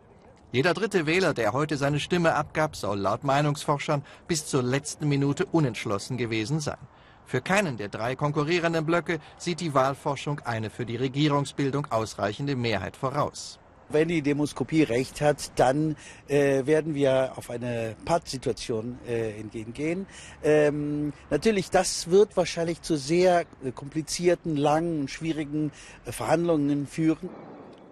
Jeder 0.52 0.74
dritte 0.74 1.06
Wähler, 1.06 1.36
der 1.36 1.54
heute 1.54 1.78
seine 1.78 2.00
Stimme 2.00 2.34
abgab, 2.34 2.76
soll 2.76 2.98
laut 2.98 3.24
Meinungsforschern 3.24 4.04
bis 4.28 4.48
zur 4.48 4.64
letzten 4.64 5.08
Minute 5.08 5.46
unentschlossen 5.46 6.18
gewesen 6.18 6.62
sein. 6.62 6.80
Für 7.30 7.42
keinen 7.42 7.78
der 7.78 7.90
drei 7.90 8.16
konkurrierenden 8.16 8.88
Blöcke 8.88 9.20
sieht 9.38 9.60
die 9.60 9.76
Wahlforschung 9.76 10.40
eine 10.46 10.72
für 10.72 10.84
die 10.84 10.96
Regierungsbildung 10.96 11.86
ausreichende 11.92 12.56
Mehrheit 12.56 12.98
voraus. 12.98 13.60
Wenn 13.90 14.08
die 14.08 14.24
Demoskopie 14.24 14.82
recht 14.82 15.22
hat, 15.22 15.52
dann 15.56 15.96
äh, 16.28 16.66
werden 16.66 16.96
wir 16.96 17.34
auf 17.36 17.52
eine 17.52 17.96
Pattsituation 18.04 18.98
äh, 19.08 19.40
entgegengehen. 19.40 20.08
Ähm, 20.44 21.14
natürlich, 21.30 21.70
das 21.70 22.10
wird 22.10 22.36
wahrscheinlich 22.36 22.82
zu 22.82 22.98
sehr 22.98 23.42
äh, 23.64 23.72
komplizierten, 23.76 24.58
langen, 24.58 25.08
schwierigen 25.08 25.72
äh, 26.06 26.12
Verhandlungen 26.12 26.88
führen. 26.88 27.30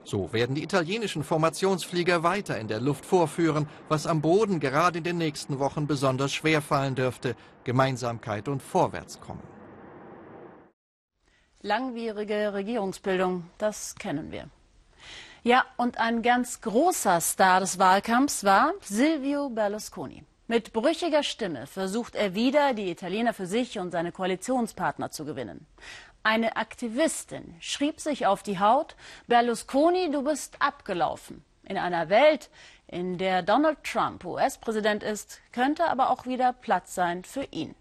So 0.08 0.32
werden 0.32 0.56
die 0.56 0.64
italienischen 0.64 1.22
Formationsflieger 1.22 2.24
weiter 2.24 2.58
in 2.58 2.70
der 2.70 2.80
Luft 2.80 3.06
vorführen, 3.06 3.68
was 3.90 4.08
am 4.08 4.22
Boden 4.22 4.62
gerade 4.62 5.00
in 5.00 5.04
den 5.04 5.18
nächsten 5.18 5.60
Wochen 5.60 5.86
besonders 5.86 6.32
schwer 6.32 6.62
fallen 6.62 6.96
dürfte. 6.96 7.36
Gemeinsamkeit 7.66 8.48
und 8.48 8.64
Vorwärtskommen. 8.64 9.44
Langwierige 11.62 12.54
Regierungsbildung, 12.54 13.50
das 13.58 13.96
kennen 13.96 14.32
wir. 14.32 14.46
Ja, 15.44 15.66
und 15.76 15.98
ein 15.98 16.22
ganz 16.22 16.62
großer 16.62 17.20
Star 17.20 17.60
des 17.60 17.78
Wahlkampfs 17.78 18.46
war 18.46 18.72
Silvio 18.80 19.50
Berlusconi. 19.50 20.24
Mit 20.50 20.72
brüchiger 20.72 21.24
Stimme 21.24 21.68
versucht 21.68 22.16
er 22.16 22.34
wieder, 22.34 22.74
die 22.74 22.90
Italiener 22.90 23.34
für 23.34 23.48
sich 23.48 23.80
und 23.80 23.92
seine 23.92 24.14
Koalitionspartner 24.14 25.12
zu 25.12 25.26
gewinnen. 25.26 25.68
Eine 26.30 26.58
Aktivistin 26.58 27.56
schrieb 27.62 28.02
sich 28.02 28.26
auf 28.26 28.44
die 28.44 28.60
Haut, 28.60 28.98
Berlusconi, 29.28 30.12
du 30.12 30.24
bist 30.24 30.62
abgelaufen. 30.62 31.42
In 31.64 31.78
einer 31.78 32.10
Welt, 32.10 32.50
in 32.86 33.18
der 33.18 33.44
Donald 33.44 33.82
Trump 33.86 34.26
US-Präsident 34.26 35.04
ist, 35.04 35.40
könnte 35.54 35.86
aber 35.86 36.10
auch 36.10 36.26
wieder 36.26 36.52
Platz 36.52 36.94
sein 36.94 37.24
für 37.24 37.46
ihn. 37.52 37.76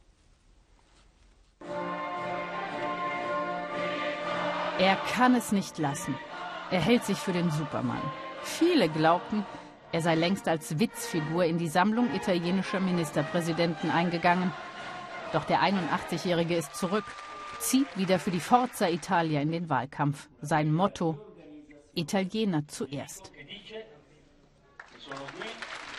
Er 4.79 4.95
kann 5.13 5.35
es 5.35 5.51
nicht 5.51 5.79
lassen. 5.79 6.17
Er 6.71 6.81
hält 6.81 7.05
sich 7.05 7.19
für 7.19 7.33
den 7.33 7.51
Supermann. 7.51 8.13
Viele 8.45 8.89
glaubten, 8.89 9.45
er 9.91 10.03
sei 10.03 10.15
längst 10.15 10.47
als 10.47 10.79
Witzfigur 10.79 11.47
in 11.47 11.59
die 11.59 11.67
Sammlung 11.67 12.15
italienischer 12.15 12.79
Ministerpräsidenten 12.79 13.91
eingegangen. 13.91 14.53
Doch 15.33 15.43
der 15.43 15.63
81-Jährige 15.63 16.55
ist 16.55 16.77
zurück 16.77 17.07
zieht 17.59 17.97
wieder 17.97 18.19
für 18.19 18.31
die 18.31 18.41
Forza 18.41 18.89
Italia 18.89 19.41
in 19.41 19.53
den 19.53 19.69
Wahlkampf. 19.69 20.29
Sein 20.41 20.73
Motto 20.73 21.19
Italiener 21.95 22.67
zuerst. 22.69 23.33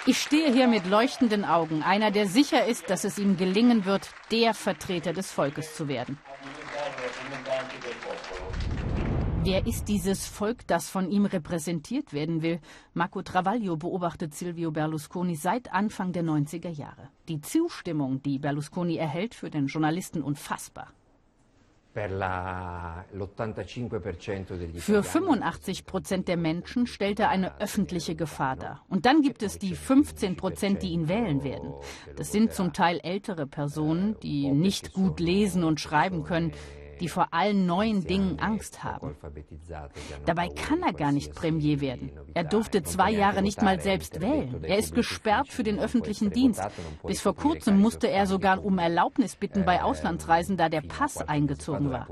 Ich 0.06 0.20
stehe 0.20 0.54
hier 0.54 0.68
mit 0.68 0.86
leuchtenden 0.86 1.44
Augen, 1.44 1.84
einer, 1.84 2.12
der 2.12 2.28
sicher 2.28 2.66
ist, 2.66 2.90
dass 2.90 3.04
es 3.04 3.20
ihm 3.20 3.36
gelingen 3.36 3.86
wird, 3.86 4.10
der 4.32 4.54
Vertreter 4.54 5.12
des 5.12 5.32
Volkes 5.32 5.76
zu 5.76 5.88
werden. 5.88 6.18
Wer 9.44 9.66
ist 9.66 9.88
dieses 9.88 10.28
Volk, 10.28 10.68
das 10.68 10.90
von 10.90 11.10
ihm 11.10 11.26
repräsentiert 11.26 12.12
werden 12.12 12.42
will? 12.42 12.60
Marco 12.94 13.22
Travaglio 13.22 13.78
beobachtet 13.78 14.36
Silvio 14.36 14.72
Berlusconi 14.72 15.36
seit 15.36 15.72
Anfang 15.72 16.12
der 16.12 16.24
90er 16.24 16.70
Jahre. 16.70 17.10
Die 17.30 17.40
Zustimmung, 17.40 18.22
die 18.22 18.40
Berlusconi 18.40 18.98
erhält, 18.98 19.36
für 19.36 19.50
den 19.50 19.68
Journalisten 19.68 20.22
unfassbar. 20.22 20.92
Für 24.78 25.04
85 25.04 25.86
Prozent 25.86 26.28
der 26.28 26.38
Menschen 26.38 26.86
stellt 26.86 27.20
er 27.20 27.30
eine 27.30 27.60
öffentliche 27.60 28.16
Gefahr 28.16 28.56
dar. 28.56 28.86
Und 28.88 29.08
dann 29.08 29.22
gibt 29.22 29.42
es 29.42 29.58
die 29.58 29.74
15 29.74 30.36
Prozent, 30.36 30.84
die 30.84 30.90
ihn 30.90 31.10
wählen 31.10 31.44
werden. 31.44 31.74
Das 32.16 32.32
sind 32.32 32.54
zum 32.54 32.72
Teil 32.72 33.00
ältere 33.02 33.48
Personen, 33.48 34.16
die 34.22 34.52
nicht 34.52 34.94
gut 34.94 35.20
lesen 35.20 35.64
und 35.64 35.80
schreiben 35.80 36.24
können, 36.24 36.52
die 37.00 37.10
vor 37.10 37.34
allen 37.34 37.66
neuen 37.66 38.04
Dingen 38.04 38.40
Angst 38.40 38.84
haben. 38.84 39.16
Dabei 40.26 40.50
kann 40.50 40.82
er 40.82 40.94
gar 40.94 41.12
nicht 41.12 41.34
Premier 41.34 41.82
werden. 41.82 42.12
Er 42.34 42.44
durfte 42.44 42.84
zwei 42.84 43.12
Jahre 43.12 43.42
nicht 43.42 43.62
mal 43.62 43.80
selbst 43.80 44.22
wählen. 44.22 44.64
Er 44.64 44.78
ist 44.78 44.96
gesperrt 44.96 45.50
für 45.50 45.64
den 45.64 45.80
öffentlichen 45.80 46.32
Dienst. 46.32 46.64
Bis 47.06 47.22
vor 47.22 47.36
kurzem 47.36 47.80
musste 47.80 48.10
er 48.10 48.28
sogar 48.28 48.64
um 48.64 48.78
Erlaubnis 48.78 49.36
bitten 49.36 49.66
bei 49.66 49.84
Auslandsreisen, 49.84 50.58
da 50.58 50.70
der 50.70 50.82
Pass 50.82 51.18
eingezogen 51.18 51.92
war. 51.92 52.08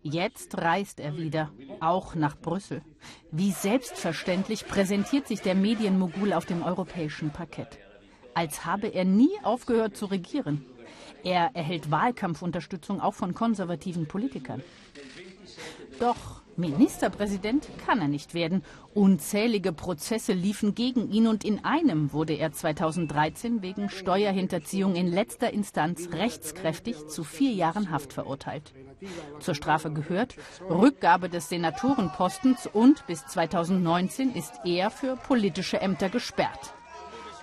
Jetzt 0.00 0.56
reist 0.56 1.00
er 1.00 1.16
wieder, 1.16 1.50
auch 1.80 2.14
nach 2.14 2.38
Brüssel. 2.38 2.82
Wie 3.32 3.50
selbstverständlich 3.50 4.66
präsentiert 4.66 5.26
sich 5.26 5.40
der 5.40 5.56
Medienmogul 5.56 6.32
auf 6.32 6.46
dem 6.46 6.62
europäischen 6.62 7.30
Parkett 7.30 7.78
als 8.38 8.64
habe 8.64 8.86
er 8.86 9.04
nie 9.04 9.32
aufgehört 9.42 9.96
zu 9.96 10.06
regieren. 10.06 10.64
Er 11.24 11.50
erhält 11.54 11.90
Wahlkampfunterstützung 11.90 13.00
auch 13.00 13.14
von 13.14 13.34
konservativen 13.34 14.06
Politikern. 14.06 14.62
Doch 15.98 16.40
Ministerpräsident 16.56 17.68
kann 17.84 18.00
er 18.00 18.06
nicht 18.06 18.34
werden. 18.34 18.62
Unzählige 18.94 19.72
Prozesse 19.72 20.34
liefen 20.34 20.76
gegen 20.76 21.10
ihn 21.10 21.26
und 21.26 21.44
in 21.44 21.64
einem 21.64 22.12
wurde 22.12 22.34
er 22.34 22.52
2013 22.52 23.60
wegen 23.60 23.90
Steuerhinterziehung 23.90 24.94
in 24.94 25.08
letzter 25.08 25.52
Instanz 25.52 26.10
rechtskräftig 26.12 27.08
zu 27.08 27.24
vier 27.24 27.50
Jahren 27.50 27.90
Haft 27.90 28.12
verurteilt. 28.12 28.72
Zur 29.40 29.56
Strafe 29.56 29.90
gehört 29.90 30.36
Rückgabe 30.70 31.28
des 31.28 31.48
Senatorenpostens 31.48 32.68
und 32.72 33.04
bis 33.08 33.26
2019 33.26 34.32
ist 34.36 34.60
er 34.64 34.90
für 34.90 35.16
politische 35.16 35.80
Ämter 35.80 36.08
gesperrt. 36.08 36.77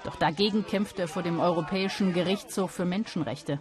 Doch 0.06 0.16
dagegen 0.16 0.66
kämpft 0.68 1.00
er 1.00 1.08
vor 1.08 1.24
dem 1.24 1.40
Europäischen 1.40 2.14
Gerichtshof 2.14 2.70
für 2.70 2.86
Menschenrechte. 2.86 3.60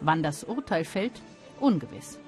Wann 0.00 0.22
das 0.22 0.44
Urteil 0.44 0.84
fällt, 0.84 1.22
ungewiss. 1.58 2.20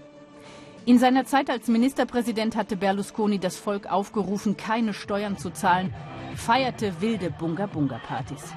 In 0.87 0.99
seiner 0.99 1.27
Zeit 1.27 1.51
als 1.51 1.69
Ministerpräsident 1.69 2.57
hatte 2.57 2.77
Berlusconi 2.77 3.39
das 3.39 3.57
Volk 3.57 3.87
aufgerufen, 3.87 4.57
keine 4.57 4.95
Steuern 4.95 5.37
zu 5.37 5.51
zahlen, 5.51 5.93
feierte 6.35 7.03
wilde 7.03 7.31
Bunga-Bunga-Partys. 7.31 8.55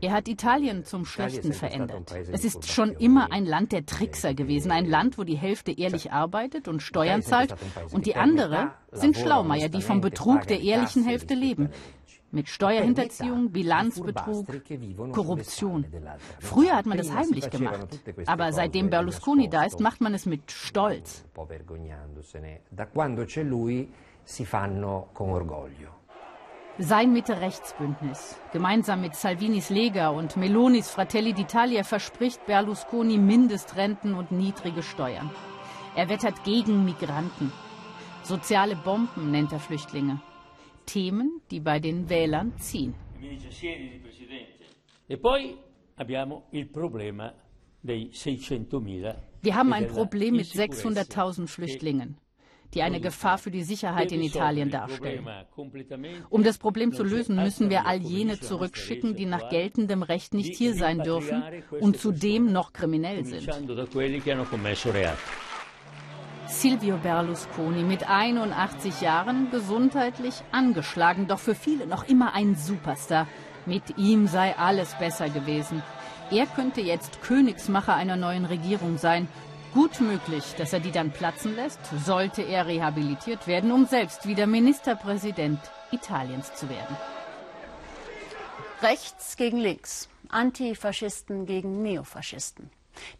Er 0.00 0.12
hat 0.12 0.28
Italien 0.28 0.84
zum 0.84 1.04
Schlechten 1.04 1.52
verändert. 1.52 2.14
Es 2.32 2.44
ist 2.44 2.70
schon 2.70 2.92
immer 2.92 3.32
ein 3.32 3.46
Land 3.46 3.72
der 3.72 3.86
Trickser 3.86 4.34
gewesen, 4.34 4.70
ein 4.70 4.86
Land, 4.86 5.18
wo 5.18 5.24
die 5.24 5.36
Hälfte 5.36 5.72
ehrlich 5.72 6.12
arbeitet 6.12 6.68
und 6.68 6.82
Steuern 6.82 7.22
zahlt 7.22 7.54
und 7.92 8.06
die 8.06 8.16
andere 8.16 8.72
sind 8.92 9.16
Schlaumeier, 9.16 9.68
die 9.68 9.82
vom 9.82 10.00
Betrug 10.00 10.46
der 10.46 10.60
ehrlichen 10.60 11.04
Hälfte 11.04 11.34
leben. 11.34 11.70
Mit 12.30 12.48
Steuerhinterziehung, 12.48 13.52
Bilanzbetrug, 13.52 14.46
Korruption. 15.12 15.86
Früher 16.40 16.76
hat 16.76 16.84
man 16.84 16.98
das 16.98 17.14
heimlich 17.14 17.48
gemacht. 17.48 18.00
Aber 18.26 18.52
seitdem 18.52 18.90
Berlusconi 18.90 19.48
da 19.48 19.62
ist, 19.62 19.78
macht 19.78 20.00
man 20.00 20.14
es 20.14 20.26
mit 20.26 20.50
Stolz. 20.50 21.24
Sein 26.78 27.12
Mitte-Rechts-Bündnis, 27.12 28.36
gemeinsam 28.52 29.00
mit 29.00 29.14
Salvinis 29.14 29.70
Lega 29.70 30.08
und 30.08 30.36
Melonis 30.36 30.90
Fratelli 30.90 31.30
d'Italia, 31.30 31.84
verspricht 31.84 32.44
Berlusconi 32.46 33.16
Mindestrenten 33.16 34.14
und 34.14 34.32
niedrige 34.32 34.82
Steuern. 34.82 35.30
Er 35.94 36.08
wettert 36.08 36.42
gegen 36.42 36.84
Migranten. 36.84 37.52
Soziale 38.24 38.74
Bomben 38.74 39.30
nennt 39.30 39.52
er 39.52 39.60
Flüchtlinge. 39.60 40.20
Themen, 40.84 41.40
die 41.52 41.60
bei 41.60 41.78
den 41.78 42.08
Wählern 42.08 42.52
ziehen. 42.58 42.94
E 45.08 45.16
Wir 49.42 49.54
haben 49.54 49.72
ein 49.72 49.86
Problem 49.86 50.36
mit 50.36 50.46
600.000 50.46 51.46
Flüchtlingen 51.46 52.18
die 52.74 52.82
eine 52.82 53.00
Gefahr 53.00 53.38
für 53.38 53.50
die 53.50 53.62
Sicherheit 53.62 54.12
in 54.12 54.22
Italien 54.22 54.70
darstellen. 54.70 55.26
Um 56.30 56.42
das 56.42 56.58
Problem 56.58 56.92
zu 56.92 57.02
lösen, 57.02 57.36
müssen 57.36 57.70
wir 57.70 57.86
all 57.86 57.98
jene 57.98 58.40
zurückschicken, 58.40 59.16
die 59.16 59.26
nach 59.26 59.48
geltendem 59.48 60.02
Recht 60.02 60.34
nicht 60.34 60.56
hier 60.56 60.74
sein 60.74 61.00
dürfen 61.00 61.42
und 61.80 61.98
zudem 61.98 62.52
noch 62.52 62.72
kriminell 62.72 63.24
sind. 63.24 63.48
Silvio 66.46 66.98
Berlusconi 66.98 67.82
mit 67.82 68.08
81 68.08 69.00
Jahren 69.00 69.50
gesundheitlich 69.50 70.34
angeschlagen, 70.52 71.26
doch 71.26 71.38
für 71.38 71.54
viele 71.54 71.86
noch 71.86 72.06
immer 72.08 72.34
ein 72.34 72.54
Superstar. 72.54 73.26
Mit 73.66 73.96
ihm 73.96 74.26
sei 74.26 74.56
alles 74.56 74.94
besser 74.94 75.30
gewesen. 75.30 75.82
Er 76.30 76.46
könnte 76.46 76.80
jetzt 76.80 77.22
Königsmacher 77.22 77.94
einer 77.94 78.16
neuen 78.16 78.44
Regierung 78.44 78.98
sein 78.98 79.28
Gut 79.74 80.00
möglich, 80.00 80.54
dass 80.56 80.72
er 80.72 80.78
die 80.78 80.92
dann 80.92 81.10
platzen 81.10 81.56
lässt, 81.56 81.80
sollte 82.06 82.42
er 82.42 82.66
rehabilitiert 82.66 83.48
werden, 83.48 83.72
um 83.72 83.86
selbst 83.86 84.24
wieder 84.24 84.46
Ministerpräsident 84.46 85.58
Italiens 85.90 86.54
zu 86.54 86.68
werden. 86.68 86.96
Rechts 88.82 89.36
gegen 89.36 89.58
links, 89.58 90.08
Antifaschisten 90.28 91.44
gegen 91.44 91.82
Neofaschisten. 91.82 92.70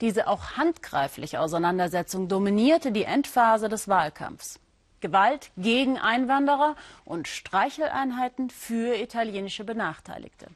Diese 0.01 0.29
auch 0.29 0.53
handgreifliche 0.53 1.41
Auseinandersetzung 1.41 2.29
dominierte 2.29 2.93
die 2.93 3.03
Endphase 3.03 3.69
des 3.69 3.89
Wahlkampfs. 3.89 4.61
Gewalt 5.01 5.51
gegen 5.57 5.99
Einwanderer 5.99 6.77
und 7.05 7.27
Streicheleinheiten 7.27 8.49
für 8.49 8.97
italienische 8.97 9.65
Benachteiligte. 9.65 10.47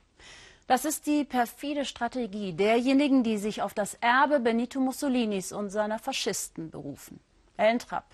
Das 0.68 0.84
ist 0.84 1.06
die 1.06 1.24
perfide 1.24 1.86
Strategie 1.86 2.52
derjenigen, 2.52 3.22
die 3.22 3.38
sich 3.38 3.62
auf 3.62 3.72
das 3.72 3.94
Erbe 4.02 4.38
Benito 4.38 4.78
Mussolinis 4.80 5.50
und 5.50 5.70
seiner 5.70 5.98
Faschisten 5.98 6.70
berufen. 6.70 7.20
Ellen 7.56 7.78
Trapp. 7.78 8.04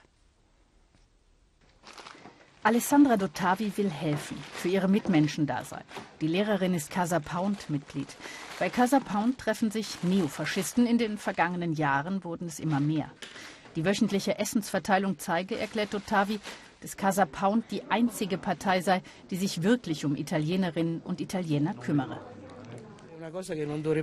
Alessandra 2.63 3.17
Dottavi 3.17 3.77
will 3.77 3.91
helfen, 3.91 4.39
für 4.53 4.69
ihre 4.69 4.87
Mitmenschen 4.87 5.49
da 5.49 5.65
sein. 5.65 5.83
Die 6.21 6.29
Lehrerin 6.29 6.75
ist 6.75 6.93
Casa 6.93 7.19
Pound 7.19 7.69
Mitglied. 7.71 8.15
Bei 8.61 8.71
Casa 8.71 9.01
Pound 9.01 9.37
treffen 9.39 9.73
sich 9.73 10.05
Neofaschisten. 10.05 10.87
In 10.87 10.97
den 10.97 11.19
vergangenen 11.19 11.73
Jahren 11.73 12.23
wurden 12.23 12.47
es 12.47 12.61
immer 12.61 12.79
mehr. 12.79 13.11
Die 13.75 13.85
wöchentliche 13.85 14.39
Essensverteilung 14.39 15.19
zeige, 15.19 15.59
erklärt 15.59 15.93
Dottavi, 15.93 16.39
dass 16.83 16.97
Casa 16.97 17.27
Pound 17.27 17.65
die 17.73 17.83
einzige 17.91 18.39
Partei 18.39 18.81
sei, 18.81 19.03
die 19.31 19.37
sich 19.37 19.65
wirklich 19.65 20.05
um 20.05 20.15
Italienerinnen 20.15 21.01
und 21.01 21.21
Italiener 21.21 21.75
kümmere. 21.75 22.21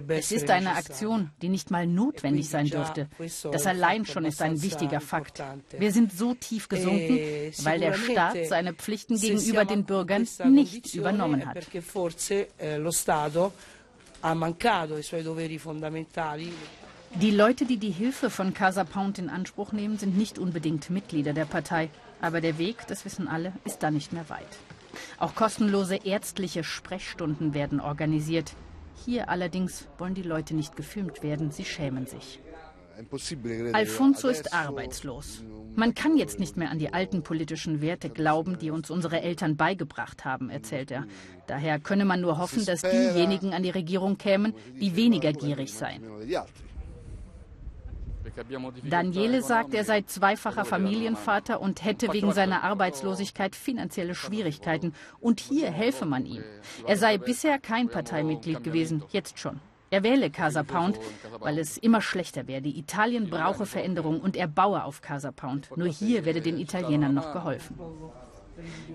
Es 0.08 0.32
ist 0.32 0.50
eine 0.50 0.76
Aktion, 0.76 1.30
die 1.42 1.50
nicht 1.50 1.70
mal 1.70 1.86
notwendig 1.86 2.50
sein 2.50 2.68
dürfte. 2.68 3.08
Das 3.52 3.68
allein 3.68 4.06
schon 4.06 4.26
ist 4.26 4.42
ein 4.42 4.62
wichtiger 4.62 5.00
Fakt. 5.00 5.44
Wir 5.78 5.92
sind 5.92 6.12
so 6.12 6.34
tief 6.34 6.70
gesunken, 6.70 7.20
weil 7.64 7.80
der 7.80 7.94
Staat 7.94 8.46
seine 8.48 8.74
Pflichten 8.74 9.20
gegenüber 9.20 9.66
den 9.66 9.86
Bürgern 9.86 10.28
nicht 10.46 10.96
übernommen 10.96 11.46
hat. 11.46 11.68
Die 17.16 17.32
Leute, 17.32 17.66
die 17.66 17.78
die 17.78 17.90
Hilfe 17.92 18.30
von 18.30 18.54
Casa 18.54 18.84
Pound 18.86 19.20
in 19.20 19.30
Anspruch 19.30 19.72
nehmen, 19.74 19.98
sind 19.98 20.18
nicht 20.18 20.40
unbedingt 20.40 20.90
Mitglieder 20.90 21.34
der 21.34 21.46
Partei. 21.46 21.90
Aber 22.22 22.40
der 22.40 22.58
Weg, 22.58 22.88
das 22.88 23.04
wissen 23.04 23.28
alle, 23.28 23.54
ist 23.66 23.84
da 23.84 23.92
nicht 23.92 24.14
mehr 24.14 24.30
weit. 24.30 24.48
Auch 25.18 25.36
kostenlose 25.36 25.98
ärztliche 26.04 26.64
Sprechstunden 26.64 27.54
werden 27.54 27.80
organisiert. 27.80 28.54
Hier 29.06 29.30
allerdings 29.30 29.88
wollen 29.98 30.14
die 30.14 30.22
Leute 30.22 30.56
nicht 30.56 30.76
gefilmt 30.76 31.24
werden, 31.24 31.52
sie 31.52 31.66
schämen 31.66 32.06
sich. 32.06 32.40
Alfonso 33.74 34.28
ist 34.28 34.54
arbeitslos. 34.54 35.44
Man 35.76 35.96
kann 35.96 36.18
jetzt 36.18 36.40
nicht 36.40 36.58
mehr 36.58 36.70
an 36.70 36.78
die 36.78 36.94
alten 36.94 37.24
politischen 37.24 37.82
Werte 37.82 38.10
glauben, 38.10 38.60
die 38.60 38.70
uns 38.70 38.92
unsere 38.92 39.22
Eltern 39.22 39.56
beigebracht 39.56 40.26
haben, 40.26 40.50
erzählt 40.50 40.92
er. 40.92 41.06
Daher 41.48 41.80
könne 41.80 42.06
man 42.06 42.22
nur 42.22 42.38
hoffen, 42.38 42.66
dass 42.66 42.82
diejenigen 42.82 43.54
an 43.54 43.64
die 43.64 43.70
Regierung 43.70 44.18
kämen, 44.18 44.54
die 44.80 44.96
weniger 44.96 45.34
gierig 45.34 45.74
seien. 45.74 46.04
Daniele 48.84 49.42
sagt, 49.42 49.74
er 49.74 49.84
sei 49.84 50.02
zweifacher 50.02 50.66
Familienvater 50.66 51.60
und 51.62 51.84
hätte 51.84 52.12
wegen 52.14 52.32
seiner 52.34 52.64
Arbeitslosigkeit 52.64 53.56
finanzielle 53.56 54.16
Schwierigkeiten. 54.16 54.94
Und 55.20 55.40
hier 55.40 55.72
helfe 55.72 56.06
man 56.06 56.26
ihm. 56.26 56.44
Er 56.86 56.98
sei 56.98 57.18
bisher 57.18 57.60
kein 57.60 57.90
Parteimitglied 57.90 58.64
gewesen, 58.64 59.04
jetzt 59.12 59.40
schon. 59.40 59.60
Er 59.90 60.04
wähle 60.04 60.30
Casa 60.30 60.64
Pound, 60.64 61.00
weil 61.40 61.60
es 61.60 61.78
immer 61.78 62.02
schlechter 62.02 62.48
werde. 62.48 62.70
Italien 62.70 63.30
brauche 63.30 63.66
Veränderung 63.66 64.22
und 64.22 64.38
er 64.38 64.48
baue 64.48 64.86
auf 64.86 65.02
Casa 65.02 65.32
Pound. 65.32 65.70
Nur 65.76 65.90
hier 65.90 66.24
werde 66.24 66.40
den 66.40 66.58
Italienern 66.58 67.14
noch 67.14 67.34
geholfen. 67.34 67.78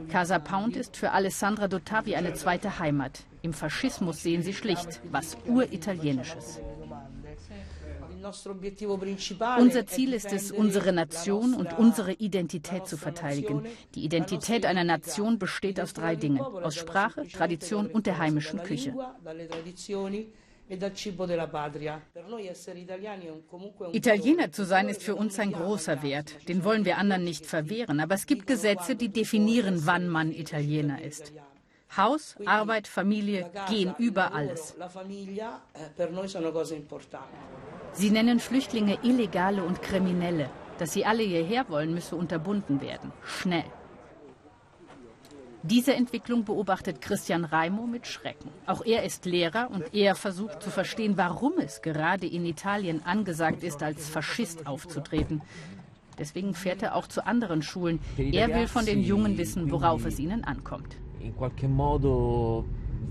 Casa 0.09 0.39
Pound 0.39 0.77
ist 0.77 0.97
für 0.97 1.11
Alessandra 1.12 1.69
Dottavi 1.69 2.17
eine 2.17 2.33
zweite 2.33 2.79
Heimat. 2.79 3.25
Im 3.43 3.53
Faschismus 3.53 4.23
sehen 4.23 4.43
sie 4.43 4.55
schlicht 4.55 5.01
was 5.11 5.37
Uritalienisches. 5.47 6.61
Unser 9.59 9.87
Ziel 9.87 10.12
ist 10.12 10.33
es, 10.33 10.51
unsere 10.51 10.93
Nation 10.93 11.55
und 11.55 11.79
unsere 11.79 12.12
Identität 12.12 12.87
zu 12.87 12.97
verteidigen. 12.97 13.62
Die 13.95 14.05
Identität 14.05 14.67
einer 14.67 14.85
Nation 14.85 15.39
besteht 15.39 15.81
aus 15.81 15.93
drei 15.93 16.17
Dingen, 16.17 16.41
aus 16.41 16.77
Sprache, 16.77 17.27
Tradition 17.29 17.87
und 17.87 18.07
der 18.07 18.19
heimischen 18.19 18.62
Küche. 18.62 18.95
E 20.69 20.77
Italiener 23.93 24.51
zu 24.51 24.65
sein 24.65 24.89
ist 24.89 25.03
für 25.03 25.15
uns 25.15 25.39
ein 25.39 25.53
großer 25.53 26.03
Wert. 26.03 26.49
Den 26.49 26.65
wollen 26.65 26.85
wir 26.85 26.99
anderen 26.99 27.23
nicht 27.23 27.47
verwehren. 27.47 28.01
Aber 28.01 28.17
es 28.17 28.27
gibt 28.27 28.49
Gesetze, 28.49 28.97
die 28.97 29.09
definieren, 29.09 29.87
wann 29.87 30.09
man 30.09 30.33
Italiener 30.33 31.01
ist. 31.01 31.33
Haus, 31.97 32.37
Arbeit, 32.45 32.89
Familie 32.89 33.51
gehen 33.69 33.95
über 33.99 34.35
alles. 34.35 34.77
Sie 37.93 38.11
nennen 38.11 38.41
Flüchtlinge 38.41 38.99
Illegale 39.03 39.63
und 39.63 39.83
Kriminelle. 39.83 40.51
Dass 40.79 40.93
sie 40.93 41.07
alle 41.07 41.23
hierher 41.23 41.69
wollen, 41.71 41.95
müsse 41.95 42.17
unterbunden 42.17 42.83
werden. 42.83 43.11
Schnell. 43.25 43.65
Diese 45.63 45.95
Entwicklung 45.95 46.45
beobachtet 46.45 47.01
Christian 47.01 47.45
Raimo 47.45 47.87
mit 47.87 48.07
Schrecken. 48.07 48.51
Auch 48.67 48.85
er 48.85 49.03
ist 49.03 49.25
Lehrer 49.25 49.69
und 49.73 49.93
er 49.95 50.15
versucht 50.15 50.63
zu 50.63 50.71
verstehen, 50.71 51.17
warum 51.17 51.55
es 51.59 51.83
gerade 51.83 52.27
in 52.27 52.45
Italien 52.45 53.05
angesagt 53.05 53.65
ist, 53.65 53.83
als 53.83 54.09
Faschist 54.09 54.67
aufzutreten. 54.67 55.43
Deswegen 56.19 56.55
fährt 56.55 56.83
er 56.83 56.95
auch 56.95 57.09
zu 57.09 57.27
anderen 57.27 57.63
Schulen. 57.63 57.99
Er 58.17 58.49
will 58.55 58.69
von 58.69 58.87
den 58.87 59.01
Jungen 59.01 59.39
wissen, 59.39 59.71
worauf 59.73 60.05
es 60.05 60.21
ihnen 60.21 60.45
ankommt. 60.45 60.99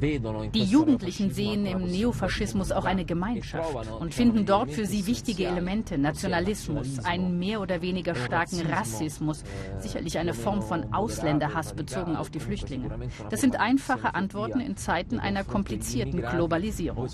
Die 0.02 0.64
Jugendlichen 0.64 1.32
sehen 1.32 1.66
im 1.66 1.86
Neofaschismus 1.86 2.72
auch 2.72 2.86
eine 2.86 3.06
Gemeinschaft 3.06 3.90
und 4.00 4.14
finden 4.14 4.46
dort 4.46 4.72
für 4.72 4.86
sie 4.86 5.08
wichtige 5.08 5.46
Elemente, 5.46 5.98
Nationalismus, 5.98 7.00
einen 7.00 7.40
mehr 7.40 7.62
oder 7.62 7.82
weniger 7.82 8.14
starken 8.14 8.62
Rassismus, 8.68 9.44
sicherlich 9.80 10.18
eine 10.18 10.34
Form 10.34 10.62
von 10.62 10.94
Ausländerhass 10.94 11.74
bezogen 11.74 12.18
auf 12.18 12.30
die 12.30 12.40
Flüchtlinge. 12.40 12.90
Das 13.30 13.42
sind 13.42 13.60
einfache 13.60 14.16
Antworten 14.16 14.60
in 14.60 14.76
Zeiten 14.76 15.20
einer 15.20 15.44
komplizierten 15.44 16.22
Globalisierung 16.22 17.08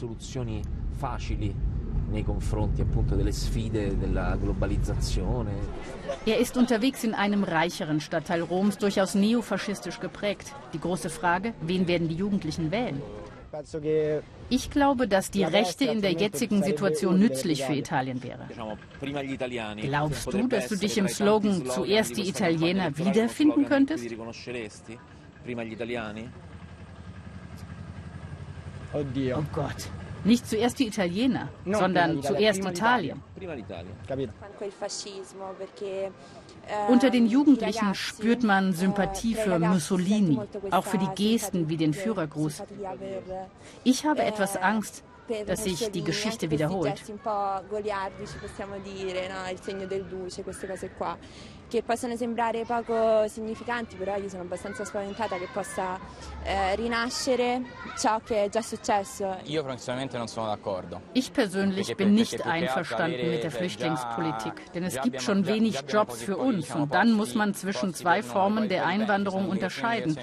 nei 2.12 2.24
confronti 2.24 2.82
appunto 2.82 3.16
delle 3.16 3.32
sfide 3.32 3.98
della 3.98 4.36
globalizzazione. 4.36 5.52
Er 6.26 6.38
ist 6.38 6.58
unterwegs 6.58 7.04
in 7.04 7.14
einem 7.14 7.44
reicheren 7.44 8.00
Stadtteil 8.00 8.42
Roms, 8.42 8.78
durchaus 8.78 9.16
neofaschistisch 9.16 10.00
geprägt. 10.00 10.54
Die 10.74 10.80
große 10.80 11.10
Frage, 11.10 11.54
wen 11.62 11.88
werden 11.88 12.08
die 12.08 12.16
Jugendlichen 12.16 12.72
wählen? 12.72 13.02
Ich 14.50 14.70
glaube, 14.70 15.08
dass 15.08 15.30
die 15.32 15.44
Rechte 15.44 15.86
in 15.86 16.02
der 16.02 16.14
jetzigen 16.14 16.64
Situation 16.64 17.20
nützlich 17.20 17.64
für 17.64 17.74
Italien 17.74 18.22
wäre. 18.24 18.48
Glaubst 19.82 20.34
du, 20.34 20.48
dass 20.48 20.68
du 20.68 20.78
dich 20.78 20.98
im 20.98 21.08
Slogan 21.08 21.66
zuerst 21.66 22.16
die 22.16 22.30
Italiener 22.30 22.98
wiederfinden 22.98 23.66
könntest? 23.66 24.06
Oh 28.94 29.44
Gott. 29.54 29.90
Nicht 30.24 30.48
zuerst 30.48 30.80
die 30.80 30.88
Italiener, 30.88 31.50
no, 31.66 31.80
sondern 31.80 32.22
zuerst 32.22 32.60
Italien. 32.60 33.22
Unter 36.88 37.10
den 37.10 37.26
Jugendlichen 37.26 37.96
spürt 37.96 38.44
man 38.44 38.74
Sympathie 38.74 39.36
für 39.36 39.58
Mussolini, 39.58 40.40
auch 40.70 40.86
für 40.86 41.00
die 41.00 41.10
Gesten 41.16 41.70
wie 41.70 41.78
den 41.78 41.94
Führergruß. 41.94 42.64
Ich 43.84 44.06
habe 44.06 44.24
etwas 44.24 44.58
Angst, 44.58 45.04
dass 45.48 45.64
sich 45.64 45.92
die 45.92 46.04
Geschichte 46.04 46.52
wiederholt. 46.52 47.02
Che 51.72 51.84
possono 51.84 52.18
sembrare 52.18 52.66
poco 52.66 53.26
significanti, 53.30 53.96
però 53.96 54.18
io 54.18 54.28
sono 54.28 54.42
abbastanza 54.42 54.84
spaventata 54.84 55.38
che 55.38 55.48
possa 55.54 55.98
eh, 56.44 56.76
rinascere 56.76 57.62
ciò 57.98 58.20
che 58.20 58.44
è 58.44 58.50
già 58.50 58.62
successo. 58.62 59.38
Io 59.44 59.64
personalmente 59.64 60.18
non 60.18 60.28
sono 60.28 60.48
d'accordo. 60.48 61.00
Ich 61.14 61.32
persönlich 61.32 61.96
bin 61.96 62.14
nicht 62.14 62.46
einverstanden 62.46 63.30
mit 63.30 63.44
der 63.44 63.52
Flüchtlingspolitik, 63.52 64.74
denn 64.74 64.84
es 64.84 65.00
gibt 65.00 65.22
schon 65.22 65.48
wenig 65.48 65.80
Jobs 65.88 66.22
für 66.22 66.36
uns 66.36 66.76
und 66.76 66.94
dann 66.94 67.14
muss 67.14 67.36
man 67.36 67.54
zwischen 67.54 67.94
zwei 67.94 68.22
Formen 68.22 68.68
der 68.68 68.86
Einwanderung 68.86 69.48
unterscheiden, 69.48 70.18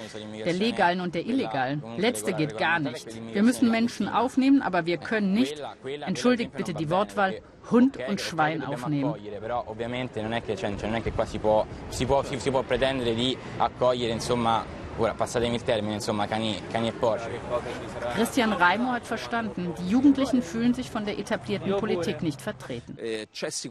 der 0.45 0.53
legalen 0.53 1.01
und 1.01 1.15
der 1.15 1.25
illegalen. 1.25 1.81
Letzte 1.97 2.33
geht 2.33 2.59
gar 2.59 2.77
nicht. 2.77 3.07
Wir 3.33 3.41
müssen 3.41 3.71
Menschen 3.71 4.07
aufnehmen, 4.07 4.61
aber 4.61 4.85
wir 4.85 4.97
können 4.97 5.33
nicht, 5.33 5.59
entschuldigt 6.05 6.51
bitte 6.53 6.75
die 6.75 6.91
Wortwahl, 6.91 7.41
Hund 7.71 7.97
und 8.07 8.19
Schwein 8.19 8.63
aufnehmen. 8.63 9.13
Però 9.39 9.63
ovviamente 9.67 10.21
non 10.21 10.33
è 10.33 10.41
che, 10.41 10.55
cioè, 10.55 10.73
non 10.81 10.95
è 10.95 11.01
che 11.01 11.11
qua 11.11 11.25
si 11.25 11.37
può, 11.37 11.65
si 11.89 12.05
può, 12.05 12.23
si 12.23 12.49
può 12.49 12.61
pretendere 12.61 13.13
di 13.13 13.37
accogliere 13.57 14.11
insomma 14.11 14.63
Oder 14.99 15.13
passatemi 15.13 15.55
il 15.55 15.63
termine, 15.63 15.93
insomma, 15.93 16.27
cani, 16.27 16.61
cani 16.69 16.89
e 16.89 16.91
porci. 16.91 17.29
Christian 18.15 18.51
Raimo 18.51 18.91
hat 18.91 19.05
verstanden, 19.05 19.73
die 19.79 19.89
Jugendlichen 19.89 20.41
fühlen 20.41 20.73
sich 20.73 20.89
von 20.89 21.05
der 21.05 21.17
etablierten 21.17 21.77
Politik 21.77 22.21
nicht 22.21 22.41
vertreten. 22.41 22.97
Eh, 22.97 23.25
es 23.31 23.61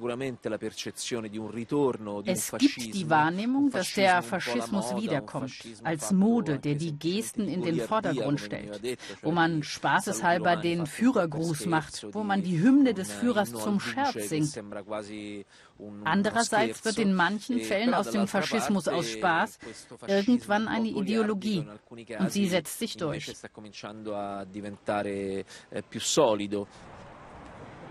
gibt 2.58 2.94
die 2.94 3.10
Wahrnehmung, 3.10 3.70
dass 3.70 3.92
der 3.92 4.22
Faschismus 4.22 4.96
wiederkommt, 4.96 5.52
als 5.84 6.12
Mode, 6.12 6.58
der 6.58 6.76
die 6.76 6.98
Gesten 6.98 7.46
in 7.46 7.60
den 7.60 7.80
Vordergrund 7.80 8.40
stellt, 8.40 8.98
wo 9.20 9.30
man 9.30 9.62
spaßeshalber 9.62 10.56
den 10.56 10.86
Führergruß 10.86 11.66
macht, 11.66 12.06
wo 12.12 12.22
man 12.22 12.42
die 12.42 12.58
Hymne 12.58 12.94
des 12.94 13.12
Führers 13.12 13.52
zum 13.52 13.80
Scherz 13.80 14.30
singt. 14.30 14.58
Andererseits 16.04 16.84
wird 16.84 16.98
in 16.98 17.14
manchen 17.14 17.60
Fällen 17.60 17.94
aus 17.94 18.10
dem 18.10 18.26
Faschismus 18.26 18.88
aus 18.88 19.10
Spaß 19.10 19.58
irgendwann 20.06 20.68
eine 20.68 20.88
Ideologie 20.88 21.66
und 22.18 22.32
sie 22.32 22.46
setzt 22.48 22.78
sich 22.78 22.96
durch. 22.96 23.32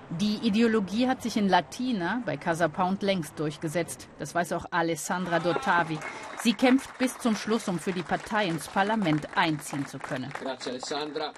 Die 0.09 0.35
Ideologie 0.35 1.07
hat 1.09 1.21
sich 1.21 1.35
in 1.35 1.49
Latina 1.49 2.21
bei 2.25 2.37
Casa 2.37 2.69
Pound 2.69 3.03
längst 3.03 3.37
durchgesetzt. 3.37 4.07
Das 4.19 4.33
weiß 4.33 4.53
auch 4.53 4.65
Alessandra 4.71 5.39
Dottavi. 5.39 5.99
Sie 6.39 6.53
kämpft 6.53 6.97
bis 6.97 7.17
zum 7.17 7.35
Schluss, 7.35 7.67
um 7.67 7.77
für 7.77 7.91
die 7.91 8.03
Partei 8.03 8.45
ins 8.45 8.69
Parlament 8.69 9.27
einziehen 9.35 9.85
zu 9.85 9.99
können. 9.99 10.31
Grazie, 10.39 10.69
Alessandra. 10.69 11.33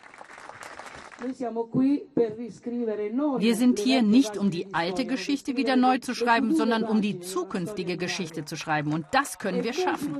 Wir 3.39 3.55
sind 3.55 3.79
hier 3.79 4.01
nicht, 4.01 4.37
um 4.37 4.51
die 4.51 4.73
alte 4.73 5.05
Geschichte 5.05 5.57
wieder 5.57 5.75
neu 5.75 5.97
zu 5.99 6.13
schreiben, 6.15 6.55
sondern 6.55 6.83
um 6.83 7.01
die 7.01 7.19
zukünftige 7.19 7.97
Geschichte 7.97 8.45
zu 8.45 8.55
schreiben. 8.55 8.93
Und 8.93 9.05
das 9.11 9.37
können 9.37 9.63
wir 9.63 9.73
schaffen. 9.73 10.17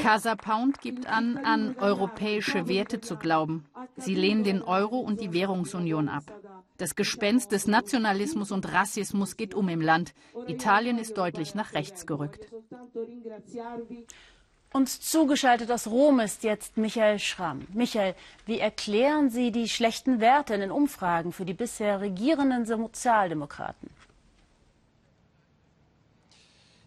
Casa 0.00 0.34
Pound 0.34 0.80
gibt 0.80 1.06
an, 1.06 1.36
an 1.38 1.76
europäische 1.78 2.66
Werte 2.68 3.00
zu 3.00 3.16
glauben. 3.16 3.64
Sie 3.96 4.14
lehnen 4.14 4.42
den 4.42 4.62
Euro 4.62 4.98
und 4.98 5.20
die 5.20 5.32
Währungsunion 5.32 6.08
ab. 6.08 6.24
Das 6.78 6.94
Gespenst 6.94 7.52
des 7.52 7.66
Nationalismus 7.66 8.50
und 8.50 8.70
Rassismus 8.72 9.36
geht 9.36 9.54
um 9.54 9.68
im 9.68 9.80
Land. 9.80 10.14
Italien 10.46 10.98
ist 10.98 11.16
deutlich 11.16 11.54
nach 11.54 11.72
rechts 11.74 12.06
gerückt. 12.06 12.50
Uns 14.76 15.00
zugeschaltet 15.00 15.70
aus 15.70 15.86
Rom 15.86 16.20
ist 16.20 16.42
jetzt 16.42 16.76
Michael 16.76 17.18
Schramm. 17.18 17.66
Michael, 17.72 18.14
wie 18.44 18.58
erklären 18.58 19.30
Sie 19.30 19.50
die 19.50 19.70
schlechten 19.70 20.20
Werte 20.20 20.52
in 20.52 20.60
den 20.60 20.70
Umfragen 20.70 21.32
für 21.32 21.46
die 21.46 21.54
bisher 21.54 22.02
regierenden 22.02 22.66
Sozialdemokraten? 22.66 23.88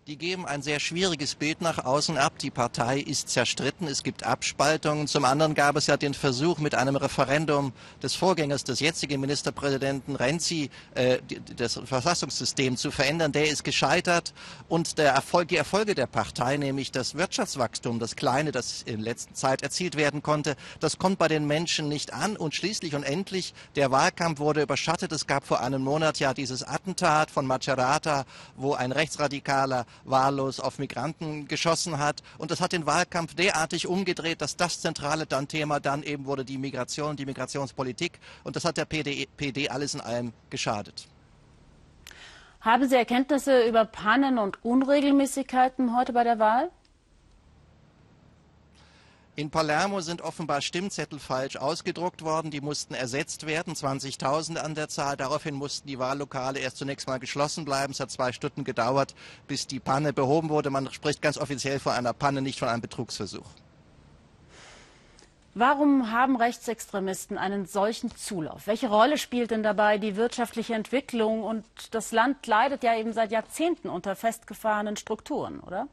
Die 0.09 0.17
geben 0.17 0.47
ein 0.47 0.63
sehr 0.63 0.79
schwieriges 0.79 1.35
Bild 1.35 1.61
nach 1.61 1.85
außen 1.85 2.17
ab. 2.17 2.39
Die 2.39 2.49
Partei 2.49 2.97
ist 2.99 3.29
zerstritten, 3.29 3.87
es 3.87 4.01
gibt 4.01 4.23
Abspaltungen. 4.23 5.05
Zum 5.05 5.23
anderen 5.23 5.53
gab 5.53 5.75
es 5.75 5.85
ja 5.85 5.97
den 5.97 6.15
Versuch 6.15 6.57
mit 6.57 6.73
einem 6.73 6.95
Referendum 6.95 7.73
des 8.01 8.15
Vorgängers 8.15 8.63
des 8.63 8.79
jetzigen 8.79 9.21
Ministerpräsidenten 9.21 10.15
Renzi, 10.15 10.71
äh, 10.95 11.19
das 11.55 11.79
Verfassungssystem 11.85 12.75
zu 12.75 12.89
verändern. 12.89 13.33
Der 13.33 13.51
ist 13.51 13.63
gescheitert 13.63 14.33
und 14.67 14.97
der 14.97 15.11
Erfolg, 15.11 15.49
die 15.49 15.57
Erfolge 15.57 15.93
der 15.93 16.07
Partei, 16.07 16.57
nämlich 16.57 16.91
das 16.91 17.13
Wirtschaftswachstum, 17.13 17.99
das 17.99 18.15
kleine, 18.15 18.51
das 18.51 18.81
in 18.81 19.01
letzter 19.01 19.35
Zeit 19.35 19.61
erzielt 19.61 19.95
werden 19.95 20.23
konnte, 20.23 20.55
das 20.79 20.97
kommt 20.97 21.19
bei 21.19 21.27
den 21.27 21.45
Menschen 21.45 21.87
nicht 21.87 22.13
an. 22.13 22.35
Und 22.35 22.55
schließlich 22.55 22.95
und 22.95 23.03
endlich, 23.03 23.53
der 23.75 23.91
Wahlkampf 23.91 24.39
wurde 24.39 24.63
überschattet. 24.63 25.11
Es 25.11 25.27
gab 25.27 25.45
vor 25.45 25.61
einem 25.61 25.83
Monat 25.83 26.17
ja 26.17 26.33
dieses 26.33 26.63
Attentat 26.63 27.29
von 27.29 27.45
Macerata, 27.45 28.25
wo 28.55 28.73
ein 28.73 28.91
Rechtsradikaler 28.91 29.85
wahllos 30.03 30.59
auf 30.59 30.79
Migranten 30.79 31.47
geschossen 31.47 31.99
hat. 31.99 32.23
Und 32.37 32.51
das 32.51 32.61
hat 32.61 32.71
den 32.71 32.85
Wahlkampf 32.85 33.35
derartig 33.35 33.87
umgedreht, 33.87 34.41
dass 34.41 34.55
das 34.55 34.81
zentrale 34.81 35.25
dann 35.25 35.47
Thema 35.47 35.79
dann 35.79 36.03
eben 36.03 36.25
wurde 36.25 36.45
die 36.45 36.57
Migration, 36.57 37.15
die 37.15 37.25
Migrationspolitik. 37.25 38.19
Und 38.43 38.55
das 38.55 38.65
hat 38.65 38.77
der 38.77 38.85
PD, 38.85 39.27
PD 39.37 39.69
alles 39.69 39.93
in 39.93 40.01
allem 40.01 40.33
geschadet. 40.49 41.07
Haben 42.61 42.89
Sie 42.89 42.95
Erkenntnisse 42.95 43.67
über 43.67 43.85
Pannen 43.85 44.37
und 44.37 44.63
Unregelmäßigkeiten 44.65 45.95
heute 45.95 46.11
bei 46.11 46.25
der 46.25 46.39
Wahl? 46.39 46.69
In 49.39 49.51
Palermo 49.51 50.01
sind 50.01 50.21
offenbar 50.21 50.59
Stimmzettel 50.59 51.17
falsch 51.17 51.55
ausgedruckt 51.55 52.23
worden. 52.23 52.51
Die 52.51 52.59
mussten 52.59 52.93
ersetzt 52.93 53.47
werden, 53.47 53.73
20.000 53.73 54.57
an 54.57 54.75
der 54.75 54.89
Zahl. 54.89 55.15
Daraufhin 55.15 55.55
mussten 55.55 55.87
die 55.87 55.97
Wahllokale 55.97 56.59
erst 56.59 56.75
zunächst 56.75 57.07
mal 57.07 57.19
geschlossen 57.19 57.63
bleiben. 57.63 57.93
Es 57.93 58.01
hat 58.01 58.11
zwei 58.11 58.33
Stunden 58.33 58.65
gedauert, 58.65 59.15
bis 59.47 59.65
die 59.65 59.79
Panne 59.79 60.11
behoben 60.11 60.49
wurde. 60.49 60.71
Man 60.71 60.91
spricht 60.91 61.21
ganz 61.21 61.37
offiziell 61.37 61.79
von 61.79 61.93
einer 61.93 62.11
Panne, 62.11 62.41
nicht 62.41 62.59
von 62.59 62.67
einem 62.67 62.81
Betrugsversuch. 62.81 63.45
Warum 65.53 66.11
haben 66.11 66.35
Rechtsextremisten 66.35 67.37
einen 67.37 67.65
solchen 67.65 68.13
Zulauf? 68.13 68.67
Welche 68.67 68.89
Rolle 68.89 69.17
spielt 69.17 69.51
denn 69.51 69.63
dabei 69.63 69.99
die 69.99 70.17
wirtschaftliche 70.17 70.73
Entwicklung? 70.73 71.43
Und 71.43 71.63
das 71.91 72.11
Land 72.11 72.45
leidet 72.45 72.83
ja 72.83 72.93
eben 72.97 73.13
seit 73.13 73.31
Jahrzehnten 73.31 73.87
unter 73.87 74.17
festgefahrenen 74.17 74.97
Strukturen, 74.97 75.61
oder? 75.61 75.87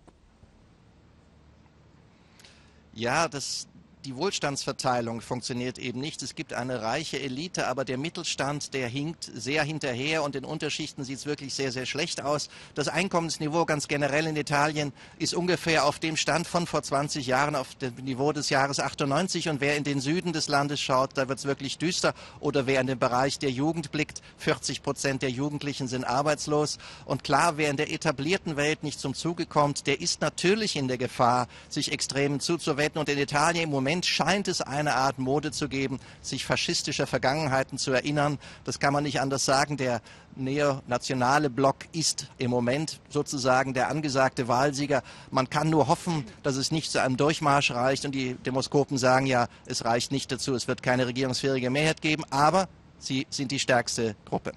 Ja, 2.96 3.28
das, 3.28 3.68
die 4.06 4.14
Wohlstandsverteilung 4.14 5.20
funktioniert 5.20 5.78
eben 5.78 5.98
nicht. 5.98 6.22
Es 6.22 6.36
gibt 6.36 6.52
eine 6.52 6.80
reiche 6.80 7.20
Elite, 7.20 7.66
aber 7.66 7.84
der 7.84 7.98
Mittelstand, 7.98 8.72
der 8.72 8.86
hinkt 8.86 9.28
sehr 9.34 9.64
hinterher 9.64 10.22
und 10.22 10.36
in 10.36 10.44
Unterschichten 10.44 11.02
sieht 11.02 11.18
es 11.18 11.26
wirklich 11.26 11.54
sehr, 11.54 11.72
sehr 11.72 11.86
schlecht 11.86 12.22
aus. 12.22 12.48
Das 12.76 12.86
Einkommensniveau 12.86 13.64
ganz 13.64 13.88
generell 13.88 14.28
in 14.28 14.36
Italien 14.36 14.92
ist 15.18 15.34
ungefähr 15.34 15.84
auf 15.84 15.98
dem 15.98 16.16
Stand 16.16 16.46
von 16.46 16.68
vor 16.68 16.84
20 16.84 17.26
Jahren, 17.26 17.56
auf 17.56 17.74
dem 17.74 17.96
Niveau 17.96 18.32
des 18.32 18.48
Jahres 18.48 18.78
98. 18.78 19.48
Und 19.48 19.60
wer 19.60 19.76
in 19.76 19.82
den 19.82 20.00
Süden 20.00 20.32
des 20.32 20.46
Landes 20.46 20.80
schaut, 20.80 21.18
da 21.18 21.28
wird 21.28 21.40
es 21.40 21.44
wirklich 21.44 21.76
düster. 21.76 22.14
Oder 22.38 22.68
wer 22.68 22.80
in 22.80 22.86
den 22.86 23.00
Bereich 23.00 23.40
der 23.40 23.50
Jugend 23.50 23.90
blickt, 23.90 24.22
40 24.38 24.84
Prozent 24.84 25.22
der 25.22 25.30
Jugendlichen 25.30 25.88
sind 25.88 26.04
arbeitslos. 26.04 26.78
Und 27.06 27.24
klar, 27.24 27.56
wer 27.56 27.70
in 27.70 27.76
der 27.76 27.92
etablierten 27.92 28.56
Welt 28.56 28.84
nicht 28.84 29.00
zum 29.00 29.14
Zuge 29.14 29.46
kommt, 29.46 29.88
der 29.88 30.00
ist 30.00 30.20
natürlich 30.20 30.76
in 30.76 30.86
der 30.86 30.96
Gefahr, 30.96 31.48
sich 31.68 31.90
Extremen 31.90 32.38
zuzuwetten. 32.38 33.00
Und 33.00 33.08
in 33.08 33.18
Italien 33.18 33.64
im 33.64 33.70
Moment 33.70 33.95
scheint 34.04 34.48
es 34.48 34.60
eine 34.60 34.94
Art 34.94 35.18
Mode 35.18 35.52
zu 35.52 35.68
geben, 35.68 36.00
sich 36.20 36.44
faschistischer 36.44 37.06
Vergangenheiten 37.06 37.78
zu 37.78 37.92
erinnern. 37.92 38.38
Das 38.64 38.80
kann 38.80 38.92
man 38.92 39.04
nicht 39.04 39.20
anders 39.20 39.44
sagen. 39.44 39.76
Der 39.76 40.02
neonationale 40.34 41.48
Block 41.48 41.76
ist 41.92 42.28
im 42.38 42.50
Moment 42.50 43.00
sozusagen 43.08 43.72
der 43.72 43.88
angesagte 43.88 44.48
Wahlsieger. 44.48 45.02
Man 45.30 45.48
kann 45.48 45.70
nur 45.70 45.88
hoffen, 45.88 46.24
dass 46.42 46.56
es 46.56 46.70
nicht 46.70 46.90
zu 46.90 47.00
einem 47.00 47.16
Durchmarsch 47.16 47.70
reicht. 47.70 48.04
Und 48.04 48.14
die 48.14 48.34
Demoskopen 48.34 48.98
sagen 48.98 49.26
ja, 49.26 49.48
es 49.64 49.84
reicht 49.84 50.12
nicht 50.12 50.30
dazu. 50.30 50.54
Es 50.54 50.68
wird 50.68 50.82
keine 50.82 51.06
regierungsfähige 51.06 51.70
Mehrheit 51.70 52.02
geben. 52.02 52.24
Aber 52.30 52.68
sie 52.98 53.26
sind 53.30 53.52
die 53.52 53.58
stärkste 53.58 54.16
Gruppe. 54.24 54.52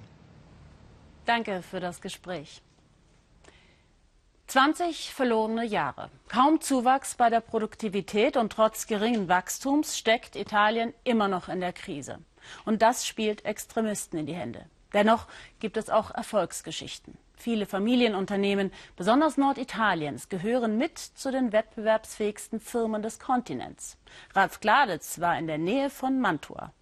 Danke 1.26 1.62
für 1.62 1.80
das 1.80 2.02
Gespräch. 2.02 2.62
20 4.50 5.14
verlorene 5.14 5.64
Jahre. 5.64 6.10
Kaum 6.28 6.60
Zuwachs 6.60 7.14
bei 7.14 7.30
der 7.30 7.40
Produktivität 7.40 8.36
und 8.36 8.52
trotz 8.52 8.88
geringen 8.88 9.30
Wachstums 9.30 9.96
steckt 9.96 10.36
Italien 10.36 10.92
immer 11.04 11.28
noch 11.28 11.50
in 11.50 11.60
der 11.60 11.72
Krise. 11.72 12.18
Und 12.66 12.82
das 12.82 13.06
spielt 13.06 13.46
Extremisten 13.46 14.18
in 14.18 14.26
die 14.26 14.34
Hände. 14.34 14.66
Dennoch 14.92 15.28
gibt 15.60 15.78
es 15.78 15.92
auch 15.92 16.10
Erfolgsgeschichten. 16.10 17.16
Viele 17.36 17.68
Familienunternehmen, 17.68 18.72
besonders 18.98 19.38
Norditaliens, 19.38 20.30
gehören 20.30 20.80
mit 20.80 20.98
zu 20.98 21.32
den 21.32 21.52
wettbewerbsfähigsten 21.52 22.60
Firmen 22.60 23.04
des 23.04 23.20
Kontinents. 23.20 23.98
Ralf 24.34 24.60
Gladitz 24.62 25.20
war 25.20 25.38
in 25.38 25.46
der 25.46 25.60
Nähe 25.60 25.92
von 25.92 26.20
Mantua. 26.20 26.74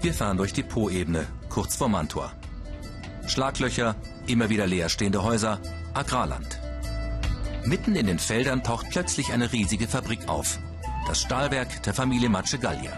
Wir 0.00 0.12
fahren 0.12 0.36
durch 0.36 0.52
die 0.52 0.64
Po-Ebene, 0.64 1.28
kurz 1.48 1.76
vor 1.76 1.88
Mantua. 1.88 2.32
Schlaglöcher, 3.26 3.96
immer 4.26 4.48
wieder 4.48 4.66
leerstehende 4.66 5.22
Häuser, 5.22 5.58
Agrarland. 5.94 6.60
Mitten 7.64 7.96
in 7.96 8.06
den 8.06 8.18
Feldern 8.18 8.62
taucht 8.62 8.90
plötzlich 8.90 9.32
eine 9.32 9.52
riesige 9.52 9.88
Fabrik 9.88 10.28
auf. 10.28 10.58
Das 11.06 11.20
Stahlwerk 11.20 11.82
der 11.82 11.94
Familie 11.94 12.28
Macegallia. 12.28 12.92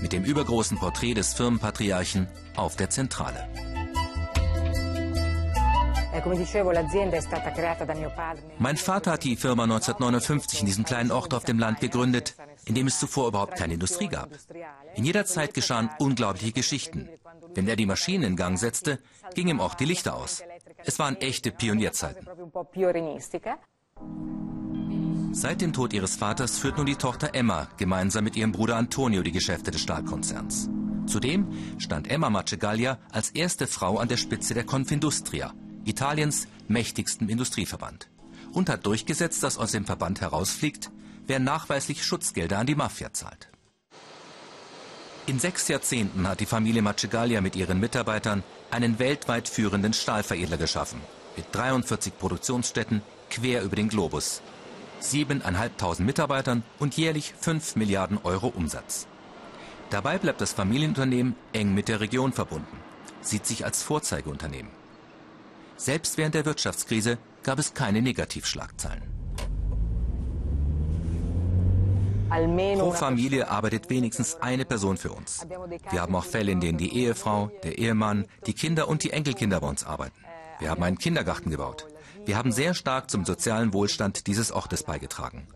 Mit 0.00 0.12
dem 0.12 0.24
übergroßen 0.24 0.78
Porträt 0.78 1.14
des 1.14 1.32
Firmenpatriarchen 1.32 2.28
auf 2.54 2.76
der 2.76 2.90
Zentrale. 2.90 3.48
Mein 8.58 8.76
Vater 8.76 9.12
hat 9.12 9.24
die 9.24 9.36
Firma 9.36 9.64
1959 9.64 10.60
in 10.60 10.66
diesem 10.66 10.84
kleinen 10.84 11.10
Ort 11.10 11.34
auf 11.34 11.44
dem 11.44 11.58
Land 11.58 11.80
gegründet, 11.80 12.34
in 12.66 12.74
dem 12.74 12.88
es 12.88 12.98
zuvor 12.98 13.28
überhaupt 13.28 13.56
keine 13.56 13.74
Industrie 13.74 14.08
gab. 14.08 14.30
In 14.94 15.04
jeder 15.04 15.24
Zeit 15.24 15.54
geschahen 15.54 15.88
unglaubliche 15.98 16.52
Geschichten. 16.52 17.08
Wenn 17.54 17.68
er 17.68 17.76
die 17.76 17.86
Maschinen 17.86 18.24
in 18.24 18.36
Gang 18.36 18.58
setzte, 18.58 18.98
ging 19.34 19.48
im 19.48 19.60
Ort 19.60 19.80
die 19.80 19.84
Lichter 19.84 20.14
aus. 20.14 20.42
Es 20.84 20.98
waren 20.98 21.16
echte 21.16 21.52
Pionierzeiten. 21.52 22.26
Seit 25.32 25.60
dem 25.60 25.72
Tod 25.72 25.92
ihres 25.92 26.16
Vaters 26.16 26.58
führt 26.58 26.76
nun 26.76 26.86
die 26.86 26.96
Tochter 26.96 27.34
Emma 27.34 27.68
gemeinsam 27.76 28.24
mit 28.24 28.36
ihrem 28.36 28.52
Bruder 28.52 28.76
Antonio 28.76 29.22
die 29.22 29.32
Geschäfte 29.32 29.70
des 29.70 29.82
Stahlkonzerns. 29.82 30.68
Zudem 31.06 31.46
stand 31.78 32.10
Emma 32.10 32.30
Macegallia 32.30 32.98
als 33.12 33.30
erste 33.30 33.66
Frau 33.66 33.98
an 33.98 34.08
der 34.08 34.16
Spitze 34.16 34.54
der 34.54 34.64
Confindustria, 34.64 35.52
Italiens 35.84 36.48
mächtigstem 36.66 37.28
Industrieverband, 37.28 38.08
und 38.52 38.68
hat 38.68 38.86
durchgesetzt, 38.86 39.42
dass 39.42 39.58
aus 39.58 39.72
dem 39.72 39.84
Verband 39.84 40.20
herausfliegt, 40.20 40.90
wer 41.26 41.38
nachweislich 41.38 42.04
Schutzgelder 42.04 42.58
an 42.58 42.66
die 42.66 42.74
Mafia 42.74 43.12
zahlt. 43.12 43.48
In 45.26 45.40
sechs 45.40 45.66
Jahrzehnten 45.66 46.28
hat 46.28 46.38
die 46.38 46.46
Familie 46.46 46.82
Macegallia 46.82 47.40
mit 47.40 47.56
ihren 47.56 47.80
Mitarbeitern 47.80 48.44
einen 48.70 49.00
weltweit 49.00 49.48
führenden 49.48 49.92
Stahlveredler 49.92 50.56
geschaffen, 50.56 51.00
mit 51.36 51.46
43 51.52 52.16
Produktionsstätten 52.16 53.02
quer 53.28 53.62
über 53.62 53.74
den 53.74 53.88
Globus, 53.88 54.40
7.500 55.02 56.02
Mitarbeitern 56.02 56.62
und 56.78 56.96
jährlich 56.96 57.34
5 57.40 57.74
Milliarden 57.74 58.18
Euro 58.22 58.48
Umsatz. 58.48 59.08
Dabei 59.90 60.18
bleibt 60.18 60.40
das 60.40 60.52
Familienunternehmen 60.52 61.34
eng 61.52 61.74
mit 61.74 61.88
der 61.88 62.00
Region 62.00 62.32
verbunden, 62.32 62.76
sieht 63.20 63.46
sich 63.46 63.64
als 63.64 63.82
Vorzeigeunternehmen. 63.82 64.70
Selbst 65.76 66.18
während 66.18 66.34
der 66.34 66.44
Wirtschaftskrise 66.44 67.18
gab 67.42 67.58
es 67.58 67.74
keine 67.74 68.00
Negativschlagzeilen. 68.00 69.15
Pro 72.28 72.92
Familie 72.92 73.48
arbeitet 73.48 73.88
wenigstens 73.88 74.36
eine 74.40 74.64
Person 74.64 74.96
für 74.96 75.12
uns. 75.12 75.46
Wir 75.90 76.00
haben 76.00 76.14
auch 76.16 76.24
Fälle, 76.24 76.52
in 76.52 76.60
denen 76.60 76.78
die 76.78 76.94
Ehefrau, 76.96 77.50
der 77.62 77.78
Ehemann, 77.78 78.26
die 78.46 78.52
Kinder 78.52 78.88
und 78.88 79.04
die 79.04 79.10
Enkelkinder 79.10 79.60
bei 79.60 79.68
uns 79.68 79.84
arbeiten. 79.84 80.20
Wir 80.58 80.70
haben 80.70 80.82
einen 80.82 80.98
Kindergarten 80.98 81.50
gebaut. 81.50 81.86
Wir 82.24 82.36
haben 82.36 82.50
sehr 82.50 82.74
stark 82.74 83.10
zum 83.10 83.24
sozialen 83.24 83.72
Wohlstand 83.72 84.26
dieses 84.26 84.50
Ortes 84.50 84.82
beigetragen. 84.82 85.46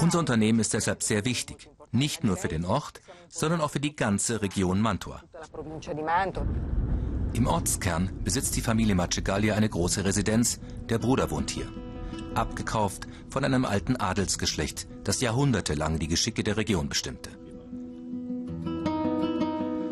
Unser 0.00 0.18
Unternehmen 0.18 0.60
ist 0.60 0.74
deshalb 0.74 1.02
sehr 1.02 1.24
wichtig, 1.24 1.70
nicht 1.92 2.22
nur 2.24 2.36
für 2.36 2.48
den 2.48 2.66
Ort, 2.66 3.00
sondern 3.28 3.60
auch 3.60 3.70
für 3.70 3.80
die 3.80 3.96
ganze 3.96 4.42
Region 4.42 4.80
Mantua. 4.80 5.22
Im 7.32 7.46
Ortskern 7.46 8.10
besitzt 8.24 8.56
die 8.56 8.62
Familie 8.62 8.94
Macegallia 8.94 9.54
eine 9.54 9.68
große 9.68 10.04
Residenz, 10.04 10.60
der 10.88 10.98
Bruder 10.98 11.30
wohnt 11.30 11.50
hier 11.50 11.70
abgekauft 12.38 13.06
von 13.28 13.44
einem 13.44 13.64
alten 13.64 13.96
Adelsgeschlecht, 13.96 14.86
das 15.04 15.20
jahrhundertelang 15.20 15.98
die 15.98 16.08
Geschicke 16.08 16.42
der 16.44 16.56
Region 16.56 16.88
bestimmte. 16.88 17.30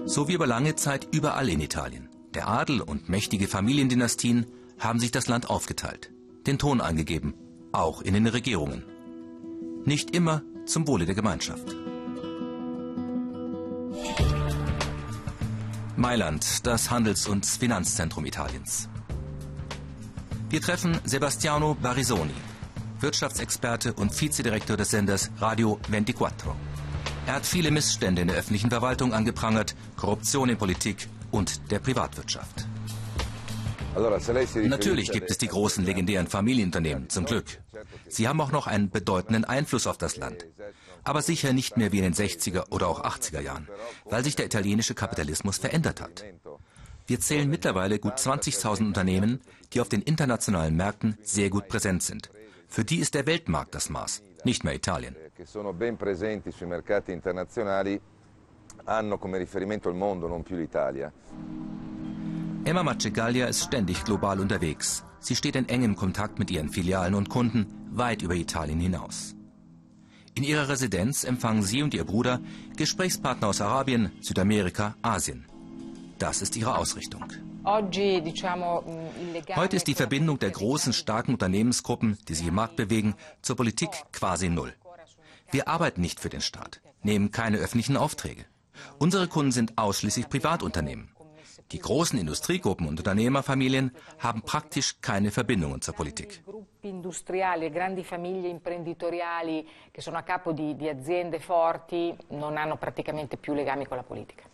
So 0.06 0.28
wie 0.28 0.34
über 0.34 0.46
lange 0.46 0.76
Zeit 0.76 1.08
überall 1.12 1.48
in 1.48 1.60
Italien. 1.60 2.08
Der 2.34 2.48
Adel 2.48 2.80
und 2.80 3.08
mächtige 3.08 3.48
Familiendynastien 3.48 4.46
haben 4.78 5.00
sich 5.00 5.10
das 5.10 5.26
Land 5.26 5.50
aufgeteilt, 5.50 6.12
den 6.46 6.58
Ton 6.58 6.80
angegeben, 6.80 7.34
auch 7.72 8.02
in 8.02 8.14
den 8.14 8.26
Regierungen. 8.26 8.84
Nicht 9.84 10.14
immer 10.14 10.42
zum 10.66 10.86
Wohle 10.86 11.06
der 11.06 11.14
Gemeinschaft. 11.14 11.74
Mailand, 15.96 16.66
das 16.66 16.90
Handels- 16.90 17.26
und 17.26 17.46
Finanzzentrum 17.46 18.26
Italiens. 18.26 18.88
Wir 20.48 20.60
treffen 20.60 21.00
Sebastiano 21.04 21.74
Barisoni, 21.74 22.34
Wirtschaftsexperte 23.00 23.92
und 23.94 24.18
Vizedirektor 24.18 24.76
des 24.76 24.90
Senders 24.90 25.30
Radio 25.40 25.80
24. 25.90 26.50
Er 27.26 27.34
hat 27.34 27.46
viele 27.46 27.72
Missstände 27.72 28.22
in 28.22 28.28
der 28.28 28.36
öffentlichen 28.36 28.70
Verwaltung 28.70 29.12
angeprangert, 29.12 29.74
Korruption 29.96 30.48
in 30.48 30.56
Politik 30.56 31.08
und 31.32 31.72
der 31.72 31.80
Privatwirtschaft. 31.80 32.68
Natürlich 34.66 35.10
gibt 35.10 35.30
es 35.30 35.38
die 35.38 35.48
großen 35.48 35.84
legendären 35.84 36.28
Familienunternehmen, 36.28 37.08
zum 37.08 37.24
Glück. 37.24 37.60
Sie 38.08 38.28
haben 38.28 38.40
auch 38.40 38.52
noch 38.52 38.68
einen 38.68 38.90
bedeutenden 38.90 39.44
Einfluss 39.44 39.88
auf 39.88 39.98
das 39.98 40.16
Land. 40.16 40.46
Aber 41.02 41.22
sicher 41.22 41.52
nicht 41.52 41.76
mehr 41.76 41.90
wie 41.90 41.98
in 41.98 42.04
den 42.04 42.14
60er 42.14 42.70
oder 42.70 42.86
auch 42.86 43.02
80er 43.02 43.40
Jahren, 43.40 43.68
weil 44.04 44.22
sich 44.22 44.36
der 44.36 44.46
italienische 44.46 44.94
Kapitalismus 44.94 45.58
verändert 45.58 46.00
hat. 46.00 46.24
Wir 47.06 47.20
zählen 47.20 47.48
mittlerweile 47.48 47.98
gut 47.98 48.14
20.000 48.14 48.86
Unternehmen, 48.86 49.40
die 49.72 49.80
auf 49.80 49.88
den 49.88 50.02
internationalen 50.02 50.76
Märkten 50.76 51.16
sehr 51.22 51.50
gut 51.50 51.68
präsent 51.68 52.02
sind. 52.02 52.30
Für 52.68 52.84
die 52.84 52.96
ist 52.98 53.14
der 53.14 53.26
Weltmarkt 53.26 53.74
das 53.74 53.90
Maß, 53.90 54.22
nicht 54.44 54.64
mehr 54.64 54.74
Italien. 54.74 55.14
Emma 62.64 62.82
Macegallia 62.82 63.46
ist 63.46 63.62
ständig 63.62 64.04
global 64.04 64.40
unterwegs. 64.40 65.04
Sie 65.20 65.36
steht 65.36 65.54
in 65.54 65.68
engem 65.68 65.94
Kontakt 65.94 66.40
mit 66.40 66.50
ihren 66.50 66.68
Filialen 66.70 67.14
und 67.14 67.28
Kunden 67.28 67.66
weit 67.92 68.22
über 68.22 68.34
Italien 68.34 68.80
hinaus. 68.80 69.36
In 70.34 70.42
ihrer 70.42 70.68
Residenz 70.68 71.24
empfangen 71.24 71.62
sie 71.62 71.82
und 71.82 71.94
ihr 71.94 72.04
Bruder 72.04 72.40
Gesprächspartner 72.76 73.48
aus 73.48 73.60
Arabien, 73.60 74.10
Südamerika, 74.20 74.96
Asien. 75.02 75.46
Das 76.18 76.42
ist 76.42 76.56
ihre 76.56 76.78
Ausrichtung. 76.78 77.24
Heute 77.64 79.76
ist 79.76 79.86
die 79.86 79.94
Verbindung 79.94 80.38
der 80.38 80.50
großen, 80.50 80.92
starken 80.92 81.32
Unternehmensgruppen, 81.32 82.18
die 82.28 82.34
sich 82.34 82.46
im 82.46 82.54
Markt 82.54 82.76
bewegen, 82.76 83.14
zur 83.42 83.56
Politik 83.56 83.90
quasi 84.12 84.48
null. 84.48 84.74
Wir 85.50 85.68
arbeiten 85.68 86.00
nicht 86.00 86.20
für 86.20 86.28
den 86.28 86.40
Staat, 86.40 86.80
nehmen 87.02 87.30
keine 87.30 87.58
öffentlichen 87.58 87.96
Aufträge. 87.96 88.44
Unsere 88.98 89.28
Kunden 89.28 89.52
sind 89.52 89.78
ausschließlich 89.78 90.28
Privatunternehmen. 90.28 91.10
Die 91.72 91.80
großen 91.80 92.18
Industriegruppen 92.18 92.86
und 92.86 93.00
Unternehmerfamilien 93.00 93.90
haben 94.18 94.42
praktisch 94.42 95.00
keine 95.00 95.30
Verbindungen 95.30 95.82
zur 95.82 95.94
Politik. 95.94 96.42
industriali 96.86 97.66
e 97.66 97.70
grandi 97.70 98.04
famiglie 98.04 98.48
imprenditoriali 98.48 99.68
che 99.90 100.00
sono 100.00 100.18
a 100.18 100.22
capo 100.22 100.52
di, 100.52 100.76
di 100.76 100.88
aziende 100.88 101.40
forti 101.40 102.16
non 102.28 102.56
hanno 102.56 102.76
praticamente 102.76 103.36
più 103.36 103.54
legami 103.54 103.86
con 103.86 103.96
la 103.96 104.04
politica. 104.04 104.44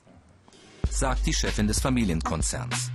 Sagt 0.95 1.27
die 1.27 1.33
Chefin 1.33 1.67
des 1.67 1.81
Familienkonzerns. 1.81 2.91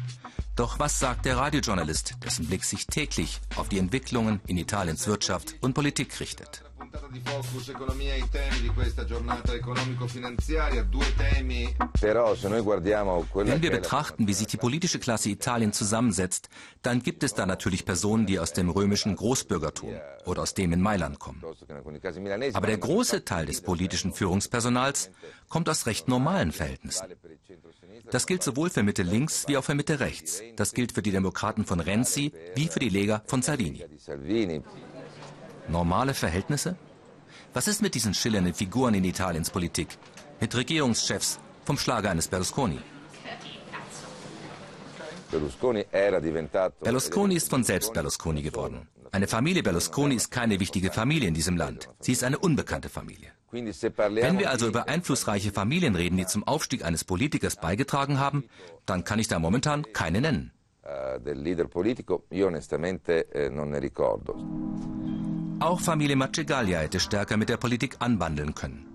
Doch 0.56 0.78
was 0.78 1.00
sagt 1.00 1.26
der 1.26 1.38
Radiojournalist, 1.38 2.14
dessen 2.24 2.46
Blick 2.46 2.64
sich 2.64 2.86
täglich 2.86 3.42
auf 3.56 3.70
die 3.70 3.80
Entwicklungen 3.80 4.40
in 4.46 4.58
Italiens 4.58 5.08
Wirtschaft 5.08 5.56
und 5.62 5.74
Politik 5.74 6.20
richtet? 6.20 6.67
Di 7.12 7.22
Focus 7.24 7.70
Economia 7.70 8.16
i 8.16 8.28
temi 8.30 8.62
di 8.62 8.68
questa 8.70 9.06
giornata 9.06 9.54
economico-finanziaria, 9.54 10.84
due 10.84 11.06
temi. 11.16 11.76
Wenn 12.02 13.62
wir 13.62 13.72
betrachten, 13.72 14.28
wie 14.28 14.34
sich 14.34 14.48
die 14.48 14.58
politische 14.58 15.00
Klasse 15.00 15.30
Italien 15.30 15.74
zusammensetzt, 15.74 16.50
dann 16.82 17.02
gibt 17.02 17.24
es 17.24 17.34
da 17.34 17.46
natürlich 17.46 17.86
Personen, 17.86 18.26
die 18.26 18.40
aus 18.40 18.54
dem 18.54 18.70
römischen 18.70 19.16
Großbürgertum 19.16 19.96
oder 20.26 20.42
aus 20.42 20.54
dem 20.54 20.74
in 20.74 20.82
Mailand 20.82 21.20
kommen. 21.20 21.44
Aber 22.54 22.68
der 22.68 22.78
große 22.78 23.26
Teil 23.26 23.46
des 23.46 23.62
politischen 23.62 24.14
Führungspersonals 24.14 25.12
kommt 25.50 25.70
aus 25.70 25.86
recht 25.86 26.08
normalen 26.08 26.52
Verhältnissen. 26.52 27.08
Das 28.10 28.26
gilt 28.26 28.44
sowohl 28.44 28.70
für 28.70 28.84
Mitte 28.84 29.04
links 29.04 29.48
wie 29.48 29.58
auch 29.58 29.64
für 29.64 29.76
Mitte 29.76 30.00
rechts. 30.00 30.42
Das 30.56 30.74
gilt 30.74 30.94
für 30.94 31.02
die 31.02 31.12
Demokraten 31.12 31.66
von 31.66 31.80
Renzi 31.80 32.32
wie 32.56 32.68
für 32.68 32.80
die 32.80 32.90
Lega 32.90 33.22
von 33.28 33.42
Salvini. 33.42 33.84
Normale 35.68 36.14
Verhältnisse? 36.14 36.78
Was 37.54 37.68
ist 37.68 37.82
mit 37.82 37.96
diesen 37.96 38.14
schillernden 38.14 38.54
Figuren 38.54 38.94
in 38.94 39.04
Italiens 39.04 39.50
Politik? 39.50 39.98
Mit 40.40 40.56
Regierungschefs 40.56 41.40
vom 41.66 41.78
Schlager 41.78 42.12
eines 42.12 42.28
Berlusconi? 42.28 42.80
Berlusconi 46.80 47.36
ist 47.36 47.50
von 47.50 47.64
selbst 47.64 47.94
Berlusconi 47.94 48.42
geworden. 48.42 48.88
Eine 49.12 49.28
Familie 49.28 49.64
Berlusconi 49.64 50.16
ist 50.16 50.30
keine 50.32 50.60
wichtige 50.60 50.92
Familie 50.92 51.28
in 51.28 51.34
diesem 51.34 51.58
Land. 51.58 51.90
Sie 52.00 52.12
ist 52.12 52.24
eine 52.24 52.38
unbekannte 52.38 52.90
Familie. 52.90 53.32
Wenn 53.52 54.40
wir 54.40 54.50
also 54.50 54.68
über 54.68 54.90
einflussreiche 54.90 55.52
Familien 55.52 55.96
reden, 55.96 56.18
die 56.18 56.26
zum 56.26 56.46
Aufstieg 56.46 56.84
eines 56.84 57.04
Politikers 57.06 57.56
beigetragen 57.56 58.20
haben, 58.20 58.44
dann 58.86 59.04
kann 59.04 59.20
ich 59.20 59.28
da 59.28 59.40
momentan 59.40 59.86
keine 59.94 60.22
nennen. 60.22 60.52
Eh, 60.88 61.20
del 61.20 61.42
leader 61.42 61.68
politico, 61.68 62.26
io 62.30 62.48
onestamente 62.48 63.28
eh, 63.30 63.50
non 63.50 63.70
ne 63.70 63.80
ricordo. 63.80 64.97
Auch 65.60 65.82
Familie 65.82 66.16
Marcegaglia 66.16 66.80
hätte 66.80 67.00
stärker 67.00 67.36
mit 67.36 67.50
der 67.50 67.58
Politik 67.58 67.96
anbandeln 68.00 68.54
können. 68.54 68.86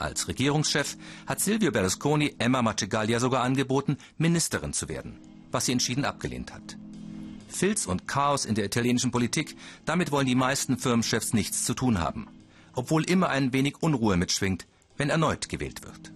Als 0.00 0.26
Regierungschef 0.26 0.96
hat 1.26 1.38
Silvio 1.38 1.70
Berlusconi 1.70 2.34
Emma 2.38 2.60
Marcegaglia 2.60 3.20
sogar 3.20 3.42
angeboten, 3.44 3.98
Ministerin 4.16 4.72
zu 4.72 4.88
werden, 4.88 5.18
was 5.52 5.66
sie 5.66 5.72
entschieden 5.72 6.04
abgelehnt 6.04 6.52
hat. 6.52 6.76
Filz 7.48 7.86
und 7.86 8.08
Chaos 8.08 8.44
in 8.44 8.56
der 8.56 8.64
italienischen 8.64 9.12
Politik, 9.12 9.56
damit 9.84 10.10
wollen 10.10 10.26
die 10.26 10.34
meisten 10.34 10.76
Firmenchefs 10.76 11.34
nichts 11.34 11.64
zu 11.64 11.74
tun 11.74 12.00
haben, 12.00 12.26
obwohl 12.74 13.04
immer 13.04 13.28
ein 13.28 13.52
wenig 13.52 13.76
Unruhe 13.80 14.16
mitschwingt, 14.16 14.66
wenn 14.96 15.10
erneut 15.10 15.48
gewählt 15.48 15.82
wird. 15.84 16.12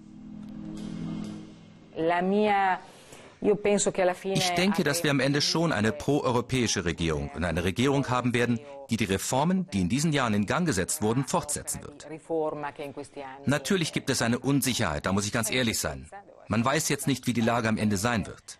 Ich 4.34 4.50
denke, 4.50 4.84
dass 4.84 5.02
wir 5.02 5.10
am 5.10 5.20
Ende 5.20 5.40
schon 5.40 5.72
eine 5.72 5.90
proeuropäische 5.90 6.84
Regierung 6.84 7.30
und 7.34 7.44
eine 7.44 7.64
Regierung 7.64 8.08
haben 8.08 8.34
werden, 8.34 8.60
die 8.92 8.98
die 8.98 9.12
Reformen, 9.12 9.66
die 9.72 9.80
in 9.80 9.88
diesen 9.88 10.12
Jahren 10.12 10.34
in 10.34 10.44
Gang 10.44 10.66
gesetzt 10.66 11.00
wurden, 11.00 11.24
fortsetzen 11.26 11.80
wird. 11.82 12.06
Natürlich 13.46 13.94
gibt 13.94 14.10
es 14.10 14.20
eine 14.20 14.38
Unsicherheit, 14.38 15.06
da 15.06 15.12
muss 15.12 15.24
ich 15.24 15.32
ganz 15.32 15.50
ehrlich 15.50 15.78
sein. 15.78 16.10
Man 16.48 16.62
weiß 16.62 16.90
jetzt 16.90 17.06
nicht, 17.06 17.26
wie 17.26 17.32
die 17.32 17.40
Lage 17.40 17.68
am 17.68 17.78
Ende 17.78 17.96
sein 17.96 18.26
wird. 18.26 18.58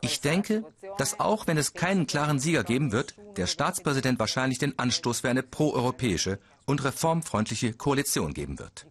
Ich 0.00 0.20
denke, 0.20 0.64
dass 0.96 1.18
auch 1.18 1.48
wenn 1.48 1.58
es 1.58 1.74
keinen 1.74 2.06
klaren 2.06 2.38
Sieger 2.38 2.62
geben 2.62 2.92
wird, 2.92 3.16
der 3.36 3.48
Staatspräsident 3.48 4.20
wahrscheinlich 4.20 4.58
den 4.58 4.78
Anstoß 4.78 5.20
für 5.20 5.28
eine 5.28 5.42
proeuropäische 5.42 6.38
und 6.64 6.84
reformfreundliche 6.84 7.72
Koalition 7.72 8.32
geben 8.32 8.60
wird. 8.60 8.86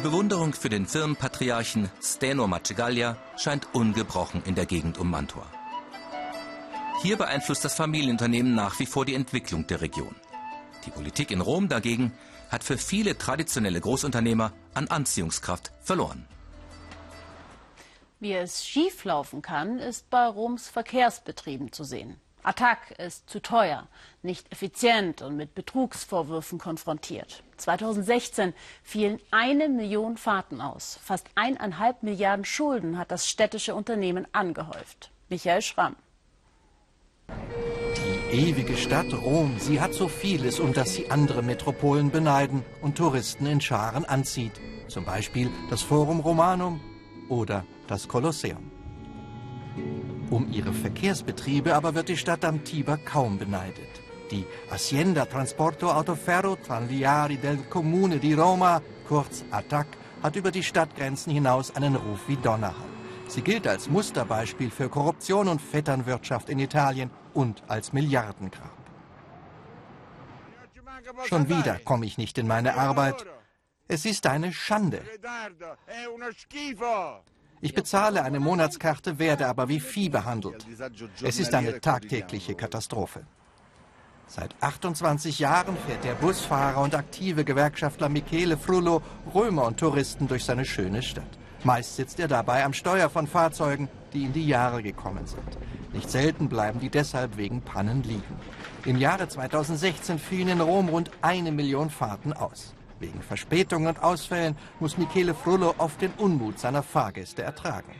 Die 0.00 0.08
Bewunderung 0.08 0.54
für 0.54 0.70
den 0.70 0.86
Firmenpatriarchen 0.86 1.90
Steno 2.02 2.46
Macegaglia 2.46 3.18
scheint 3.36 3.68
ungebrochen 3.74 4.42
in 4.46 4.54
der 4.54 4.64
Gegend 4.64 4.96
um 4.96 5.10
Mantua. 5.10 5.46
Hier 7.02 7.18
beeinflusst 7.18 7.66
das 7.66 7.74
Familienunternehmen 7.74 8.54
nach 8.54 8.78
wie 8.78 8.86
vor 8.86 9.04
die 9.04 9.14
Entwicklung 9.14 9.66
der 9.66 9.82
Region. 9.82 10.14
Die 10.86 10.90
Politik 10.90 11.30
in 11.30 11.42
Rom 11.42 11.68
dagegen 11.68 12.14
hat 12.48 12.64
für 12.64 12.78
viele 12.78 13.18
traditionelle 13.18 13.78
Großunternehmer 13.78 14.54
an 14.72 14.88
Anziehungskraft 14.88 15.70
verloren. 15.82 16.24
Wie 18.20 18.32
es 18.32 18.64
schieflaufen 18.64 19.42
kann, 19.42 19.80
ist 19.80 20.08
bei 20.08 20.26
Roms 20.26 20.70
Verkehrsbetrieben 20.70 21.72
zu 21.72 21.84
sehen. 21.84 22.18
Attac 22.42 22.92
ist 22.98 23.28
zu 23.28 23.40
teuer, 23.40 23.86
nicht 24.22 24.50
effizient 24.52 25.22
und 25.22 25.36
mit 25.36 25.54
Betrugsvorwürfen 25.54 26.58
konfrontiert. 26.58 27.42
2016 27.56 28.54
fielen 28.82 29.20
eine 29.30 29.68
Million 29.68 30.16
Fahrten 30.16 30.60
aus. 30.60 30.98
Fast 31.02 31.28
eineinhalb 31.34 32.02
Milliarden 32.02 32.44
Schulden 32.44 32.98
hat 32.98 33.10
das 33.10 33.28
städtische 33.28 33.74
Unternehmen 33.74 34.26
angehäuft. 34.32 35.10
Michael 35.28 35.62
Schramm. 35.62 35.96
Die 38.32 38.50
ewige 38.50 38.76
Stadt 38.76 39.12
Rom, 39.12 39.56
sie 39.58 39.80
hat 39.80 39.92
so 39.92 40.08
vieles, 40.08 40.60
um 40.60 40.72
das 40.72 40.94
sie 40.94 41.10
andere 41.10 41.42
Metropolen 41.42 42.10
beneiden 42.10 42.64
und 42.80 42.96
Touristen 42.96 43.46
in 43.46 43.60
Scharen 43.60 44.04
anzieht. 44.04 44.52
Zum 44.88 45.04
Beispiel 45.04 45.50
das 45.68 45.82
Forum 45.82 46.20
Romanum 46.20 46.80
oder 47.28 47.64
das 47.88 48.06
Kolosseum. 48.08 48.70
Um 50.30 50.52
ihre 50.52 50.72
Verkehrsbetriebe 50.72 51.74
aber 51.74 51.94
wird 51.96 52.08
die 52.08 52.16
Stadt 52.16 52.44
am 52.44 52.62
Tiber 52.62 52.96
kaum 52.98 53.36
beneidet. 53.36 54.00
Die 54.30 54.46
Hacienda 54.70 55.24
Transporto 55.24 55.90
Autoferro 55.90 56.54
Tranviari 56.54 57.36
del 57.36 57.58
Comune 57.68 58.18
di 58.18 58.34
Roma, 58.34 58.80
kurz 59.08 59.44
ATTAC, 59.50 59.88
hat 60.22 60.36
über 60.36 60.52
die 60.52 60.62
Stadtgrenzen 60.62 61.32
hinaus 61.32 61.74
einen 61.74 61.96
Ruf 61.96 62.28
wie 62.28 62.36
Donnerhall. 62.36 62.90
Sie 63.26 63.42
gilt 63.42 63.66
als 63.66 63.88
Musterbeispiel 63.88 64.70
für 64.70 64.88
Korruption 64.88 65.48
und 65.48 65.60
Vetternwirtschaft 65.60 66.48
in 66.48 66.60
Italien 66.60 67.10
und 67.34 67.64
als 67.66 67.92
Milliardengrab. 67.92 68.70
Schon 71.28 71.48
wieder 71.48 71.80
komme 71.80 72.06
ich 72.06 72.18
nicht 72.18 72.38
in 72.38 72.46
meine 72.46 72.74
Arbeit. 72.76 73.26
Es 73.88 74.04
ist 74.04 74.26
eine 74.26 74.52
Schande. 74.52 75.02
Ich 77.62 77.74
bezahle 77.74 78.22
eine 78.22 78.40
Monatskarte, 78.40 79.18
werde 79.18 79.46
aber 79.46 79.68
wie 79.68 79.80
Vieh 79.80 80.08
behandelt. 80.08 80.66
Es 81.22 81.38
ist 81.38 81.54
eine 81.54 81.80
tagtägliche 81.80 82.54
Katastrophe. 82.54 83.22
Seit 84.26 84.54
28 84.60 85.40
Jahren 85.40 85.76
fährt 85.86 86.04
der 86.04 86.14
Busfahrer 86.14 86.80
und 86.80 86.94
aktive 86.94 87.44
Gewerkschaftler 87.44 88.08
Michele 88.08 88.56
Frullo 88.56 89.02
Römer 89.34 89.66
und 89.66 89.78
Touristen 89.78 90.28
durch 90.28 90.44
seine 90.44 90.64
schöne 90.64 91.02
Stadt. 91.02 91.38
Meist 91.64 91.96
sitzt 91.96 92.18
er 92.18 92.28
dabei 92.28 92.64
am 92.64 92.72
Steuer 92.72 93.10
von 93.10 93.26
Fahrzeugen, 93.26 93.88
die 94.14 94.24
in 94.24 94.32
die 94.32 94.46
Jahre 94.46 94.82
gekommen 94.82 95.26
sind. 95.26 95.58
Nicht 95.92 96.08
selten 96.08 96.48
bleiben 96.48 96.80
die 96.80 96.88
deshalb 96.88 97.36
wegen 97.36 97.60
Pannen 97.60 98.02
liegen. 98.04 98.36
Im 98.86 98.96
Jahre 98.96 99.28
2016 99.28 100.18
fielen 100.18 100.48
in 100.48 100.60
Rom 100.60 100.88
rund 100.88 101.10
eine 101.20 101.52
Million 101.52 101.90
Fahrten 101.90 102.32
aus. 102.32 102.72
Wegen 103.00 103.22
Verspätungen 103.22 103.88
und 103.88 104.02
Ausfällen 104.02 104.56
muss 104.78 104.98
Michele 104.98 105.34
Frullo 105.34 105.74
oft 105.78 106.00
den 106.02 106.12
Unmut 106.18 106.58
seiner 106.58 106.82
Fahrgäste 106.82 107.42
ertragen. 107.42 107.92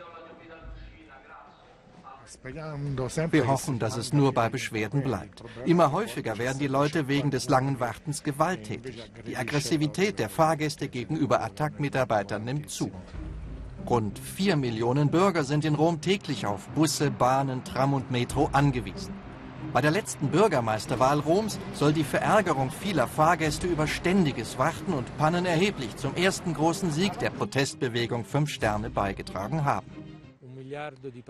Wir 3.32 3.46
hoffen, 3.48 3.78
dass 3.78 3.96
es 3.96 4.12
nur 4.12 4.32
bei 4.32 4.48
Beschwerden 4.48 5.02
bleibt. 5.02 5.42
Immer 5.64 5.90
häufiger 5.90 6.38
werden 6.38 6.58
die 6.58 6.68
Leute 6.68 7.08
wegen 7.08 7.30
des 7.30 7.48
langen 7.48 7.80
Wartens 7.80 8.22
gewalttätig. 8.22 9.10
Die 9.26 9.36
Aggressivität 9.36 10.18
der 10.18 10.28
Fahrgäste 10.28 10.88
gegenüber 10.88 11.42
Attac-Mitarbeitern 11.42 12.44
nimmt 12.44 12.70
zu. 12.70 12.92
Rund 13.88 14.18
vier 14.18 14.56
Millionen 14.56 15.10
Bürger 15.10 15.44
sind 15.44 15.64
in 15.64 15.74
Rom 15.74 16.00
täglich 16.00 16.46
auf 16.46 16.68
Busse, 16.68 17.10
Bahnen, 17.10 17.64
Tram 17.64 17.94
und 17.94 18.10
Metro 18.10 18.48
angewiesen. 18.52 19.14
Bei 19.72 19.80
der 19.80 19.92
letzten 19.92 20.30
Bürgermeisterwahl 20.30 21.20
Roms 21.20 21.61
soll 21.74 21.92
die 21.92 22.02
Verärgerung 22.02 22.72
vieler 22.72 23.06
Fahrgäste 23.06 23.68
über 23.68 23.87
ständiges 23.87 24.59
Warten 24.59 24.92
und 24.92 25.16
Pannen 25.16 25.46
erheblich 25.46 25.94
zum 25.96 26.16
ersten 26.16 26.54
großen 26.54 26.90
Sieg 26.90 27.16
der 27.20 27.30
Protestbewegung 27.30 28.24
Fünf 28.24 28.50
Sterne 28.50 28.90
beigetragen 28.90 29.64
haben. 29.64 29.99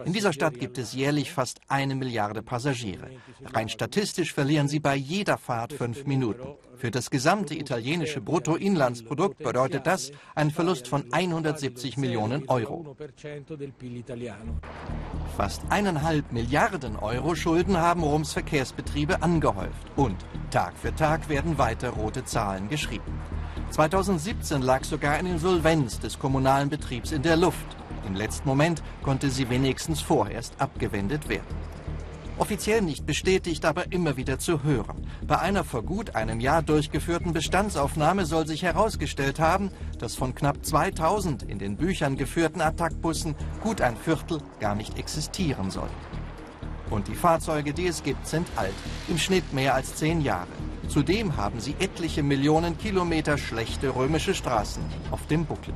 In 0.04 0.12
dieser 0.12 0.32
Stadt 0.32 0.58
gibt 0.58 0.76
es 0.78 0.92
jährlich 0.92 1.32
fast 1.32 1.60
eine 1.68 1.94
Milliarde 1.94 2.42
Passagiere. 2.42 3.10
Rein 3.44 3.68
statistisch 3.68 4.32
verlieren 4.32 4.68
sie 4.68 4.80
bei 4.80 4.94
jeder 4.96 5.38
Fahrt 5.38 5.72
fünf 5.72 6.04
Minuten. 6.04 6.56
Für 6.76 6.90
das 6.90 7.10
gesamte 7.10 7.54
italienische 7.54 8.20
Bruttoinlandsprodukt 8.20 9.38
bedeutet 9.38 9.86
das 9.86 10.12
einen 10.34 10.50
Verlust 10.50 10.88
von 10.88 11.04
170 11.12 11.96
Millionen 11.96 12.48
Euro. 12.48 12.96
Fast 15.36 15.62
eineinhalb 15.70 16.32
Milliarden 16.32 16.96
Euro 16.96 17.34
Schulden 17.34 17.76
haben 17.76 18.02
Roms 18.02 18.32
Verkehrsbetriebe 18.32 19.22
angehäuft. 19.22 19.86
Und 19.96 20.16
Tag 20.50 20.76
für 20.76 20.94
Tag 20.94 21.28
werden 21.28 21.58
weiter 21.58 21.90
rote 21.90 22.24
Zahlen 22.24 22.68
geschrieben. 22.68 23.20
2017 23.70 24.62
lag 24.62 24.84
sogar 24.84 25.14
eine 25.14 25.30
Insolvenz 25.30 26.00
des 26.00 26.18
kommunalen 26.18 26.68
Betriebs 26.68 27.12
in 27.12 27.22
der 27.22 27.36
Luft. 27.36 27.79
Im 28.06 28.14
letzten 28.14 28.48
Moment 28.48 28.82
konnte 29.02 29.30
sie 29.30 29.50
wenigstens 29.50 30.00
vorerst 30.00 30.60
abgewendet 30.60 31.28
werden. 31.28 31.56
Offiziell 32.40 32.80
nicht 32.80 33.04
bestätigt, 33.04 33.66
aber 33.66 33.92
immer 33.92 34.16
wieder 34.16 34.38
zu 34.38 34.62
hören. 34.62 35.06
Bei 35.26 35.40
einer 35.40 35.62
vor 35.62 35.82
gut 35.82 36.14
einem 36.14 36.40
Jahr 36.40 36.62
durchgeführten 36.62 37.34
Bestandsaufnahme 37.34 38.24
soll 38.24 38.46
sich 38.46 38.62
herausgestellt 38.62 39.38
haben, 39.38 39.70
dass 39.98 40.14
von 40.14 40.34
knapp 40.34 40.64
2000 40.64 41.42
in 41.42 41.58
den 41.58 41.76
Büchern 41.76 42.16
geführten 42.16 42.62
Attackbussen 42.62 43.34
gut 43.62 43.82
ein 43.82 43.94
Viertel 43.94 44.40
gar 44.58 44.74
nicht 44.74 44.98
existieren 44.98 45.70
soll. 45.70 45.90
Und 46.88 47.08
die 47.08 47.14
Fahrzeuge, 47.14 47.74
die 47.74 47.88
es 47.88 48.02
gibt, 48.02 48.26
sind 48.26 48.48
alt, 48.56 48.74
im 49.08 49.18
Schnitt 49.18 49.52
mehr 49.52 49.74
als 49.74 49.96
zehn 49.96 50.22
Jahre. 50.22 50.48
Zudem 50.88 51.36
haben 51.36 51.60
sie 51.60 51.76
etliche 51.78 52.22
Millionen 52.22 52.78
Kilometer 52.78 53.36
schlechte 53.36 53.94
römische 53.94 54.34
Straßen 54.34 54.82
auf 55.10 55.26
dem 55.26 55.44
Buckel. 55.44 55.74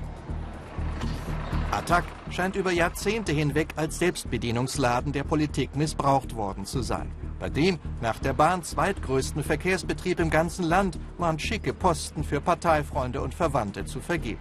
Attac 1.71 2.05
scheint 2.31 2.57
über 2.57 2.73
Jahrzehnte 2.73 3.33
hinweg 3.33 3.75
als 3.77 3.99
Selbstbedienungsladen 3.99 5.13
der 5.13 5.25
Politik 5.25 5.77
missbraucht 5.77 6.35
worden 6.35 6.65
zu 6.65 6.83
sein. 6.83 7.13
Bei 7.39 7.49
dem 7.49 7.79
nach 8.01 8.19
der 8.19 8.33
Bahn 8.33 8.63
zweitgrößten 8.63 9.43
Verkehrsbetrieb 9.43 10.21
im 10.21 10.31
ganzen 10.31 10.65
Land 10.65 10.99
waren 11.19 11.39
schicke 11.39 11.75
Posten 11.75 12.25
für 12.25 12.41
Parteifreunde 12.41 13.21
und 13.21 13.35
Verwandte 13.35 13.85
zu 13.85 14.01
vergeben. 14.01 14.41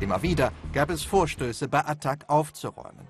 Immer 0.00 0.22
wieder 0.22 0.52
gab 0.72 0.90
es 0.90 1.04
Vorstöße 1.04 1.68
bei 1.68 1.84
Attac 1.84 2.24
aufzuräumen. 2.28 3.06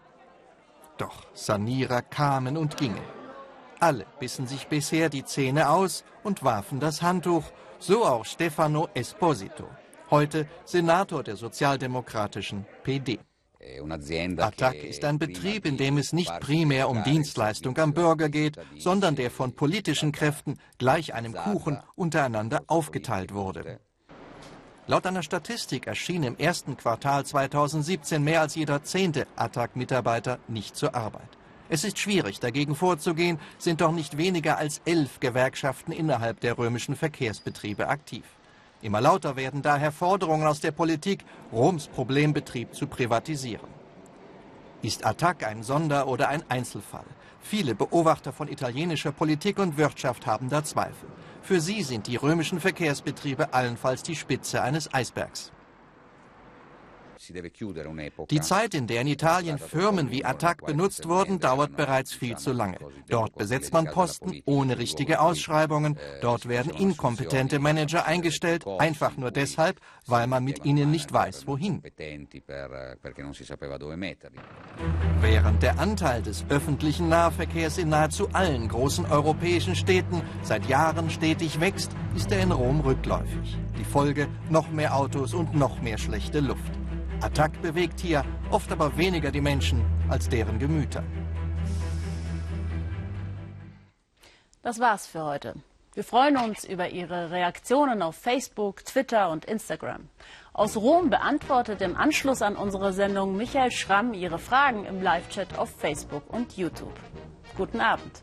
Doch 0.98 1.26
Sanierer 1.34 2.03
kamen 2.03 2.57
und 2.57 2.76
gingen. 2.76 3.05
Alle 3.80 4.07
bissen 4.20 4.46
sich 4.46 4.68
bisher 4.68 5.09
die 5.09 5.24
Zähne 5.24 5.70
aus 5.70 6.05
und 6.22 6.44
warfen 6.44 6.80
das 6.80 7.03
Handtuch, 7.03 7.44
so 7.78 8.05
auch 8.05 8.24
Stefano 8.24 8.88
Esposito 8.94 9.68
heute 10.13 10.47
Senator 10.67 11.23
der 11.25 11.37
sozialdemokratischen 11.37 12.67
PD. 12.85 13.19
Attac 14.39 14.75
ist 14.75 15.05
ein 15.05 15.19
Betrieb, 15.19 15.65
in 15.65 15.79
dem 15.79 15.97
es 15.97 16.13
nicht 16.13 16.39
primär 16.41 16.91
um 16.91 17.03
Dienstleistung 17.03 17.79
am 17.79 17.95
Bürger 17.95 18.29
geht, 18.29 18.59
sondern 18.77 19.17
der 19.17 19.31
von 19.31 19.55
politischen 19.55 20.13
Kräften 20.13 20.59
gleich 20.79 21.15
einem 21.15 21.33
Kuchen 21.33 21.81
untereinander 21.95 22.63
aufgeteilt 22.67 23.33
wurde. 23.33 23.81
Laut 24.87 25.07
einer 25.07 25.23
Statistik 25.23 25.87
erschien 25.87 26.25
im 26.25 26.37
ersten 26.37 26.77
Quartal 26.77 27.25
2017 27.25 28.23
mehr 28.23 28.43
als 28.43 28.55
jeder 28.55 28.83
zehnte 28.83 29.27
Attac-Mitarbeiter 29.37 30.41
nicht 30.47 30.77
zur 30.77 30.95
Arbeit. 30.95 31.39
Es 31.71 31.85
ist 31.85 31.99
schwierig, 31.99 32.39
dagegen 32.41 32.75
vorzugehen, 32.75 33.39
sind 33.57 33.81
doch 33.81 33.93
nicht 33.93 34.19
weniger 34.19 34.59
als 34.59 34.83
elf 34.85 35.21
Gewerkschaften 35.21 35.93
innerhalb 35.93 36.41
der 36.41 36.59
römischen 36.59 36.97
Verkehrsbetriebe 36.97 37.89
aktiv. 37.89 38.25
Immer 38.83 39.01
lauter 39.01 39.37
werden 39.37 39.62
daher 39.62 39.93
Forderungen 39.93 40.47
aus 40.47 40.59
der 40.61 40.72
Politik, 40.72 41.24
Roms 41.53 41.87
Problembetrieb 41.87 42.74
zu 42.74 42.89
privatisieren. 42.89 43.68
Ist 44.83 45.07
Attac 45.07 45.47
ein 45.47 45.62
Sonder- 45.62 46.09
oder 46.09 46.28
ein 46.28 46.43
Einzelfall? 46.49 47.05
Viele 47.41 47.76
Beobachter 47.76 48.33
von 48.33 48.49
italienischer 48.49 49.12
Politik 49.12 49.61
und 49.61 49.76
Wirtschaft 49.76 50.26
haben 50.26 50.51
da 50.51 50.64
Zweifel. 50.64 51.09
Für 51.43 51.61
sie 51.61 51.83
sind 51.85 52.09
die 52.09 52.16
römischen 52.16 52.61
Verkehrsbetriebe 52.61 53.55
allenfalls 53.55 54.03
die 54.03 54.16
Spitze 54.16 54.62
eines 54.62 54.93
Eisbergs. 54.93 55.53
Die 58.30 58.41
Zeit, 58.41 58.74
in 58.74 58.87
der 58.87 59.01
in 59.01 59.07
Italien 59.09 59.59
Firmen 59.59 60.11
wie 60.11 60.24
Attac 60.24 60.64
benutzt 60.64 61.09
wurden, 61.09 61.41
dauert 61.41 61.76
bereits 61.76 62.12
viel 62.12 62.37
zu 62.37 62.53
lange. 62.53 62.78
Dort 63.09 63.37
besetzt 63.37 63.72
man 63.72 63.87
Posten 63.87 64.43
ohne 64.45 64.78
richtige 64.78 65.20
Ausschreibungen. 65.20 65.99
Dort 66.20 66.49
werden 66.49 66.72
inkompetente 66.72 67.59
Manager 67.59 68.07
eingestellt, 68.07 68.64
einfach 68.78 69.16
nur 69.16 69.30
deshalb, 69.30 69.80
weil 70.07 70.26
man 70.26 70.45
mit 70.45 70.64
ihnen 70.64 70.91
nicht 70.91 71.12
weiß, 71.12 71.47
wohin. 71.47 71.83
Während 75.20 75.62
der 75.62 75.78
Anteil 75.78 76.22
des 76.22 76.45
öffentlichen 76.49 77.09
Nahverkehrs 77.09 77.78
in 77.78 77.89
nahezu 77.89 78.28
allen 78.33 78.68
großen 78.68 79.07
europäischen 79.07 79.76
Städten 79.76 80.22
seit 80.43 80.66
Jahren 80.66 81.11
stetig 81.11 81.61
wächst, 81.61 81.93
ist 82.16 82.30
er 82.33 82.41
in 82.41 82.53
Rom 82.53 82.80
rückläufig. 82.80 83.59
Die 83.78 83.85
Folge 83.85 84.28
noch 84.51 84.70
mehr 84.70 84.97
Autos 84.97 85.35
und 85.35 85.55
noch 85.55 85.80
mehr 85.80 85.99
schlechte 85.99 86.41
Luft. 86.41 86.82
Attac 87.23 87.62
bewegt 87.62 88.01
hier 88.01 88.25
oft 88.51 88.73
aber 88.73 88.97
weniger 88.97 89.31
die 89.31 89.41
Menschen 89.41 89.85
als 90.09 90.29
deren 90.29 90.59
Gemüter. 90.59 91.05
Das 94.62 94.81
war's 94.81 95.07
für 95.07 95.25
heute. 95.25 95.55
Wir 95.95 96.03
freuen 96.03 96.37
uns 96.37 96.64
über 96.64 96.89
Ihre 96.89 97.31
Reaktionen 97.31 98.03
auf 98.03 98.16
Facebook, 98.16 98.85
Twitter 98.85 99.31
und 99.31 99.45
Instagram. 99.45 100.09
Aus 100.53 100.77
Rom 100.77 101.11
beantwortet 101.11 101.81
im 101.81 101.97
Anschluss 101.97 102.43
an 102.43 102.57
unsere 102.57 102.93
Sendung 102.93 103.37
Michael 103.37 103.70
Schramm 103.70 104.14
Ihre 104.14 104.39
Fragen 104.39 104.85
im 104.85 105.01
Live-Chat 105.01 105.59
auf 105.59 105.70
Facebook 105.70 106.25
und 106.29 106.57
YouTube. 106.57 106.99
Guten 107.57 107.81
Abend. 107.81 108.23